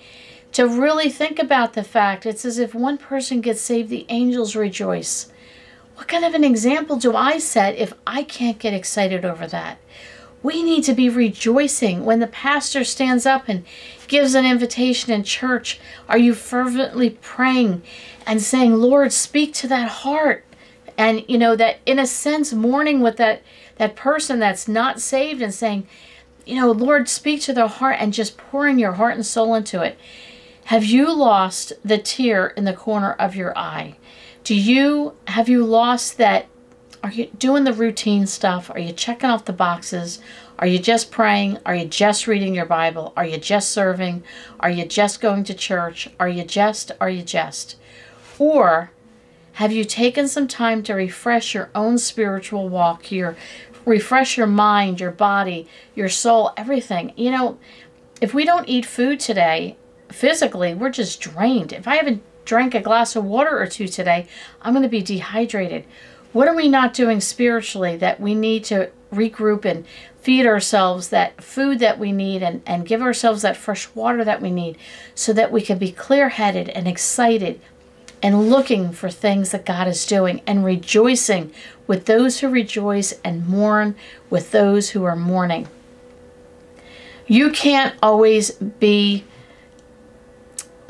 to 0.51 0.67
really 0.67 1.09
think 1.09 1.37
about 1.37 1.73
the 1.73 1.83
fact 1.83 2.25
it's 2.25 2.43
as 2.43 2.57
if 2.57 2.73
one 2.73 2.97
person 2.97 3.39
gets 3.39 3.61
saved 3.61 3.89
the 3.89 4.07
angels 4.09 4.55
rejoice 4.55 5.31
what 6.01 6.07
kind 6.07 6.25
of 6.25 6.33
an 6.33 6.43
example 6.43 6.95
do 6.95 7.15
i 7.15 7.37
set 7.37 7.75
if 7.75 7.93
i 8.07 8.23
can't 8.23 8.57
get 8.57 8.73
excited 8.73 9.23
over 9.23 9.45
that 9.45 9.77
we 10.41 10.63
need 10.63 10.83
to 10.83 10.95
be 10.95 11.09
rejoicing 11.09 12.03
when 12.03 12.19
the 12.19 12.25
pastor 12.25 12.83
stands 12.83 13.27
up 13.27 13.47
and 13.47 13.63
gives 14.07 14.33
an 14.33 14.43
invitation 14.43 15.13
in 15.13 15.23
church. 15.23 15.79
Are 16.09 16.17
you 16.17 16.33
fervently 16.33 17.11
praying 17.21 17.83
and 18.25 18.41
saying, 18.41 18.73
Lord, 18.73 19.13
speak 19.13 19.53
to 19.53 19.67
that 19.67 19.87
heart? 19.89 20.43
And 20.97 21.23
you 21.27 21.37
know, 21.37 21.55
that 21.57 21.77
in 21.85 21.99
a 21.99 22.07
sense, 22.07 22.53
mourning 22.53 23.01
with 23.01 23.17
that 23.17 23.43
that 23.77 23.95
person 23.95 24.39
that's 24.39 24.67
not 24.67 24.99
saved 24.99 25.43
and 25.43 25.53
saying, 25.53 25.87
you 26.43 26.55
know, 26.55 26.71
Lord, 26.71 27.07
speak 27.07 27.41
to 27.41 27.53
their 27.53 27.67
heart 27.67 27.97
and 27.99 28.11
just 28.11 28.35
pouring 28.37 28.79
your 28.79 28.93
heart 28.93 29.13
and 29.13 29.25
soul 29.25 29.53
into 29.53 29.83
it. 29.83 29.95
Have 30.65 30.85
you 30.85 31.13
lost 31.13 31.73
the 31.85 31.97
tear 31.97 32.47
in 32.47 32.65
the 32.65 32.73
corner 32.73 33.13
of 33.13 33.35
your 33.35 33.55
eye? 33.55 33.97
Do 34.43 34.55
you 34.55 35.13
have 35.27 35.47
you 35.47 35.65
lost 35.65 36.17
that 36.17 36.47
are 37.03 37.11
you 37.11 37.27
doing 37.37 37.63
the 37.63 37.73
routine 37.73 38.27
stuff? 38.27 38.69
Are 38.69 38.79
you 38.79 38.93
checking 38.93 39.29
off 39.29 39.45
the 39.45 39.53
boxes? 39.53 40.19
Are 40.59 40.67
you 40.67 40.77
just 40.77 41.09
praying? 41.09 41.57
Are 41.65 41.75
you 41.75 41.85
just 41.85 42.27
reading 42.27 42.53
your 42.53 42.67
Bible? 42.67 43.13
Are 43.17 43.25
you 43.25 43.37
just 43.37 43.71
serving? 43.71 44.23
Are 44.59 44.69
you 44.69 44.85
just 44.85 45.19
going 45.19 45.43
to 45.45 45.53
church? 45.55 46.09
Are 46.19 46.29
you 46.29 46.43
just, 46.43 46.91
are 47.01 47.09
you 47.09 47.23
just? 47.23 47.77
Or 48.37 48.91
have 49.53 49.71
you 49.71 49.83
taken 49.83 50.27
some 50.27 50.47
time 50.47 50.83
to 50.83 50.93
refresh 50.93 51.55
your 51.55 51.71
own 51.73 51.97
spiritual 51.97 52.69
walk, 52.69 53.11
your 53.11 53.35
refresh 53.83 54.37
your 54.37 54.47
mind, 54.47 54.99
your 54.99 55.11
body, 55.11 55.67
your 55.95 56.09
soul, 56.09 56.51
everything? 56.55 57.13
You 57.15 57.31
know, 57.31 57.59
if 58.21 58.35
we 58.35 58.45
don't 58.45 58.69
eat 58.69 58.85
food 58.85 59.19
today, 59.19 59.75
physically, 60.11 60.75
we're 60.75 60.91
just 60.91 61.19
drained. 61.19 61.73
If 61.73 61.87
I 61.87 61.95
haven't 61.95 62.21
drank 62.45 62.73
a 62.75 62.81
glass 62.81 63.15
of 63.15 63.25
water 63.25 63.59
or 63.59 63.67
two 63.67 63.87
today, 63.87 64.27
I'm 64.61 64.73
going 64.73 64.83
to 64.83 64.89
be 64.89 65.01
dehydrated. 65.01 65.85
What 66.33 66.47
are 66.47 66.55
we 66.55 66.67
not 66.67 66.93
doing 66.93 67.19
spiritually 67.19 67.97
that 67.97 68.19
we 68.19 68.35
need 68.35 68.63
to 68.65 68.89
regroup 69.13 69.65
and 69.65 69.85
feed 70.21 70.45
ourselves 70.45 71.09
that 71.09 71.43
food 71.43 71.79
that 71.79 71.99
we 71.99 72.11
need 72.11 72.43
and, 72.43 72.61
and 72.65 72.87
give 72.87 73.01
ourselves 73.01 73.41
that 73.41 73.57
fresh 73.57 73.93
water 73.95 74.23
that 74.23 74.41
we 74.41 74.51
need 74.51 74.77
so 75.15 75.33
that 75.33 75.51
we 75.51 75.61
can 75.61 75.77
be 75.77 75.91
clear 75.91 76.29
headed 76.29 76.69
and 76.69 76.87
excited 76.87 77.59
and 78.21 78.49
looking 78.49 78.91
for 78.91 79.09
things 79.09 79.51
that 79.51 79.65
God 79.65 79.87
is 79.87 80.05
doing 80.05 80.41
and 80.45 80.63
rejoicing 80.63 81.51
with 81.87 82.05
those 82.05 82.39
who 82.39 82.49
rejoice 82.49 83.13
and 83.23 83.47
mourn 83.47 83.95
with 84.29 84.51
those 84.51 84.91
who 84.91 85.03
are 85.03 85.15
mourning. 85.15 85.67
You 87.25 87.49
can't 87.51 87.95
always 88.01 88.51
be 88.51 89.23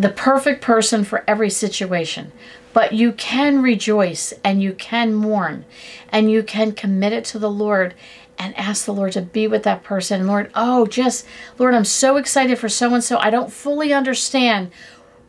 the 0.01 0.09
perfect 0.09 0.61
person 0.61 1.03
for 1.03 1.23
every 1.27 1.49
situation. 1.49 2.31
But 2.73 2.93
you 2.93 3.11
can 3.11 3.61
rejoice 3.61 4.33
and 4.43 4.61
you 4.61 4.73
can 4.73 5.13
mourn 5.13 5.65
and 6.09 6.31
you 6.31 6.41
can 6.41 6.71
commit 6.71 7.13
it 7.13 7.25
to 7.25 7.39
the 7.39 7.49
Lord 7.49 7.93
and 8.39 8.57
ask 8.57 8.85
the 8.85 8.93
Lord 8.93 9.11
to 9.11 9.21
be 9.21 9.47
with 9.47 9.63
that 9.63 9.83
person. 9.83 10.25
Lord, 10.25 10.49
oh, 10.55 10.87
just, 10.87 11.27
Lord, 11.59 11.75
I'm 11.75 11.85
so 11.85 12.17
excited 12.17 12.57
for 12.57 12.69
so 12.69 12.93
and 12.93 13.03
so. 13.03 13.17
I 13.19 13.29
don't 13.29 13.51
fully 13.51 13.93
understand 13.93 14.71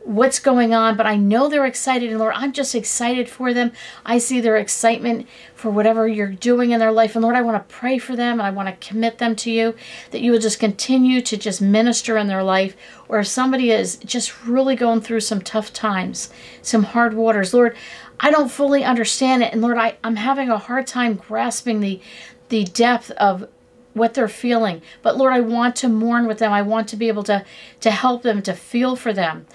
what's 0.03 0.39
going 0.39 0.73
on, 0.73 0.97
but 0.97 1.05
I 1.05 1.15
know 1.15 1.47
they're 1.47 1.65
excited. 1.65 2.09
And 2.09 2.19
Lord, 2.19 2.33
I'm 2.35 2.51
just 2.51 2.75
excited 2.75 3.29
for 3.29 3.53
them. 3.53 3.71
I 4.05 4.17
see 4.17 4.41
their 4.41 4.57
excitement 4.57 5.27
for 5.55 5.71
whatever 5.71 6.07
you're 6.07 6.27
doing 6.27 6.71
in 6.71 6.79
their 6.79 6.91
life. 6.91 7.15
And 7.15 7.23
Lord, 7.23 7.35
I 7.35 7.41
want 7.41 7.57
to 7.57 7.73
pray 7.73 7.97
for 7.97 8.15
them 8.15 8.33
and 8.33 8.41
I 8.41 8.49
want 8.49 8.67
to 8.67 8.87
commit 8.87 9.17
them 9.17 9.35
to 9.37 9.51
you 9.51 9.75
that 10.11 10.21
you 10.21 10.31
will 10.31 10.39
just 10.39 10.59
continue 10.59 11.21
to 11.21 11.37
just 11.37 11.61
minister 11.61 12.17
in 12.17 12.27
their 12.27 12.43
life. 12.43 12.75
Or 13.07 13.19
if 13.19 13.27
somebody 13.27 13.71
is 13.71 13.95
just 13.97 14.43
really 14.45 14.75
going 14.75 15.01
through 15.01 15.21
some 15.21 15.41
tough 15.41 15.71
times, 15.71 16.29
some 16.61 16.83
hard 16.83 17.13
waters, 17.13 17.53
Lord, 17.53 17.75
I 18.19 18.29
don't 18.29 18.51
fully 18.51 18.83
understand 18.83 19.43
it. 19.43 19.53
And 19.53 19.61
Lord, 19.61 19.77
I, 19.77 19.97
I'm 20.03 20.17
having 20.17 20.49
a 20.49 20.57
hard 20.57 20.87
time 20.87 21.15
grasping 21.15 21.79
the 21.79 22.01
the 22.49 22.65
depth 22.65 23.09
of 23.11 23.49
what 23.93 24.13
they're 24.13 24.27
feeling. 24.27 24.81
But 25.01 25.17
Lord, 25.17 25.33
I 25.33 25.39
want 25.39 25.75
to 25.77 25.89
mourn 25.89 26.27
with 26.27 26.39
them. 26.39 26.51
I 26.51 26.61
want 26.61 26.87
to 26.89 26.95
be 26.95 27.07
able 27.07 27.23
to 27.23 27.45
to 27.79 27.91
help 27.91 28.21
them, 28.21 28.41
to 28.43 28.53
feel 28.53 28.95
for 28.95 29.13
them. 29.13 29.45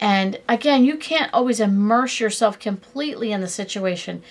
And 0.00 0.38
again, 0.48 0.84
you 0.84 0.96
can't 0.96 1.32
always 1.32 1.60
immerse 1.60 2.20
yourself 2.20 2.58
completely 2.58 3.32
in 3.32 3.40
the 3.40 3.48
situation, 3.48 4.22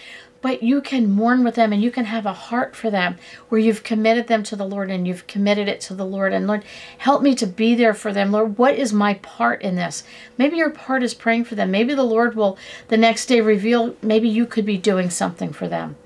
but 0.42 0.64
you 0.64 0.82
can 0.82 1.12
mourn 1.12 1.44
with 1.44 1.56
them 1.56 1.74
and 1.74 1.82
you 1.82 1.92
can 1.92 2.06
have 2.06 2.26
a 2.26 2.34
heart 2.34 2.76
for 2.76 2.90
them 2.90 3.18
where 3.50 3.60
you've 3.60 3.84
committed 3.84 4.28
them 4.28 4.44
to 4.44 4.56
the 4.56 4.68
Lord 4.68 4.90
and 4.90 5.08
you've 5.08 5.28
committed 5.28 5.68
it 5.68 5.82
to 5.82 5.94
the 5.94 6.06
Lord. 6.06 6.32
And 6.32 6.48
Lord, 6.48 6.64
help 7.00 7.22
me 7.22 7.36
to 7.36 7.48
be 7.48 7.76
there 7.76 7.94
for 7.94 8.14
them. 8.14 8.32
Lord, 8.32 8.58
what 8.58 8.76
is 8.76 8.94
my 8.94 9.16
part 9.16 9.62
in 9.62 9.76
this? 9.76 10.04
Maybe 10.38 10.58
your 10.58 10.70
part 10.70 11.04
is 11.04 11.14
praying 11.14 11.46
for 11.46 11.56
them. 11.56 11.72
Maybe 11.72 11.94
the 11.94 12.04
Lord 12.04 12.36
will 12.36 12.58
the 12.88 12.98
next 12.98 13.26
day 13.26 13.42
reveal, 13.42 13.96
maybe 14.02 14.30
you 14.30 14.46
could 14.46 14.66
be 14.66 14.78
doing 14.78 15.10
something 15.10 15.52
for 15.52 15.68
them. 15.68 15.98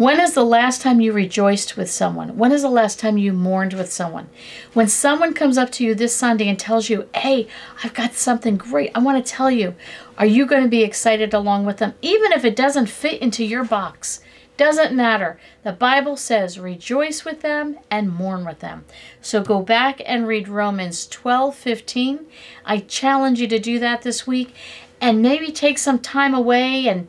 When 0.00 0.18
is 0.18 0.32
the 0.32 0.46
last 0.46 0.80
time 0.80 1.02
you 1.02 1.12
rejoiced 1.12 1.76
with 1.76 1.90
someone? 1.90 2.38
When 2.38 2.52
is 2.52 2.62
the 2.62 2.70
last 2.70 2.98
time 2.98 3.18
you 3.18 3.34
mourned 3.34 3.74
with 3.74 3.92
someone? 3.92 4.30
When 4.72 4.88
someone 4.88 5.34
comes 5.34 5.58
up 5.58 5.70
to 5.72 5.84
you 5.84 5.94
this 5.94 6.16
Sunday 6.16 6.48
and 6.48 6.58
tells 6.58 6.88
you, 6.88 7.06
hey, 7.14 7.48
I've 7.84 7.92
got 7.92 8.14
something 8.14 8.56
great, 8.56 8.92
I 8.94 9.00
want 9.00 9.22
to 9.22 9.30
tell 9.30 9.50
you, 9.50 9.74
are 10.16 10.24
you 10.24 10.46
going 10.46 10.62
to 10.62 10.70
be 10.70 10.82
excited 10.82 11.34
along 11.34 11.66
with 11.66 11.76
them? 11.76 11.92
Even 12.00 12.32
if 12.32 12.46
it 12.46 12.56
doesn't 12.56 12.86
fit 12.86 13.20
into 13.20 13.44
your 13.44 13.62
box, 13.62 14.22
doesn't 14.56 14.96
matter. 14.96 15.38
The 15.64 15.72
Bible 15.72 16.16
says 16.16 16.58
rejoice 16.58 17.26
with 17.26 17.42
them 17.42 17.78
and 17.90 18.10
mourn 18.10 18.46
with 18.46 18.60
them. 18.60 18.86
So 19.20 19.42
go 19.42 19.60
back 19.60 20.00
and 20.06 20.26
read 20.26 20.48
Romans 20.48 21.06
12 21.08 21.54
15. 21.54 22.26
I 22.64 22.78
challenge 22.78 23.38
you 23.38 23.48
to 23.48 23.58
do 23.58 23.78
that 23.80 24.00
this 24.00 24.26
week 24.26 24.54
and 24.98 25.20
maybe 25.20 25.52
take 25.52 25.76
some 25.76 25.98
time 25.98 26.32
away 26.32 26.88
and 26.88 27.08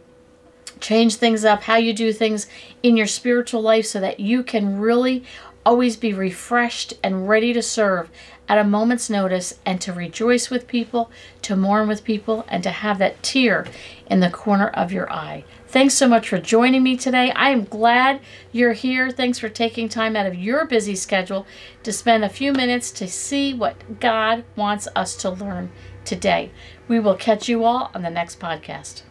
change 0.81 1.15
things 1.15 1.45
up, 1.45 1.63
how 1.63 1.77
you 1.77 1.93
do 1.93 2.11
things 2.11 2.47
in 2.83 2.97
your 2.97 3.07
spiritual 3.07 3.61
life 3.61 3.85
so 3.85 3.99
that 3.99 4.19
you 4.19 4.43
can 4.43 4.79
really 4.79 5.23
always 5.65 5.95
be 5.95 6.13
refreshed 6.13 6.93
and 7.03 7.29
ready 7.29 7.53
to 7.53 7.61
serve 7.61 8.09
at 8.47 8.57
a 8.57 8.63
moment's 8.63 9.09
notice 9.09 9.59
and 9.65 9.79
to 9.79 9.93
rejoice 9.93 10.49
with 10.49 10.67
people, 10.67 11.09
to 11.41 11.55
mourn 11.55 11.87
with 11.87 12.03
people, 12.03 12.43
and 12.49 12.63
to 12.63 12.69
have 12.69 12.97
that 12.97 13.21
tear 13.23 13.65
in 14.07 14.19
the 14.19 14.29
corner 14.29 14.67
of 14.69 14.91
your 14.91 15.11
eye. 15.11 15.45
Thanks 15.67 15.93
so 15.93 16.07
much 16.07 16.27
for 16.27 16.37
joining 16.37 16.83
me 16.83 16.97
today. 16.97 17.31
I 17.31 17.51
am 17.51 17.63
glad 17.63 18.19
you're 18.51 18.73
here. 18.73 19.09
Thanks 19.09 19.39
for 19.39 19.47
taking 19.47 19.87
time 19.87 20.17
out 20.17 20.25
of 20.25 20.35
your 20.35 20.65
busy 20.65 20.95
schedule 20.95 21.47
to 21.83 21.93
spend 21.93 22.25
a 22.25 22.29
few 22.29 22.51
minutes 22.51 22.91
to 22.91 23.07
see 23.07 23.53
what 23.53 24.01
God 24.01 24.43
wants 24.57 24.89
us 24.97 25.15
to 25.17 25.29
learn 25.29 25.71
today. 26.03 26.51
We 26.89 26.99
will 26.99 27.15
catch 27.15 27.47
you 27.47 27.63
all 27.63 27.89
on 27.93 28.01
the 28.01 28.09
next 28.09 28.37
podcast. 28.37 29.03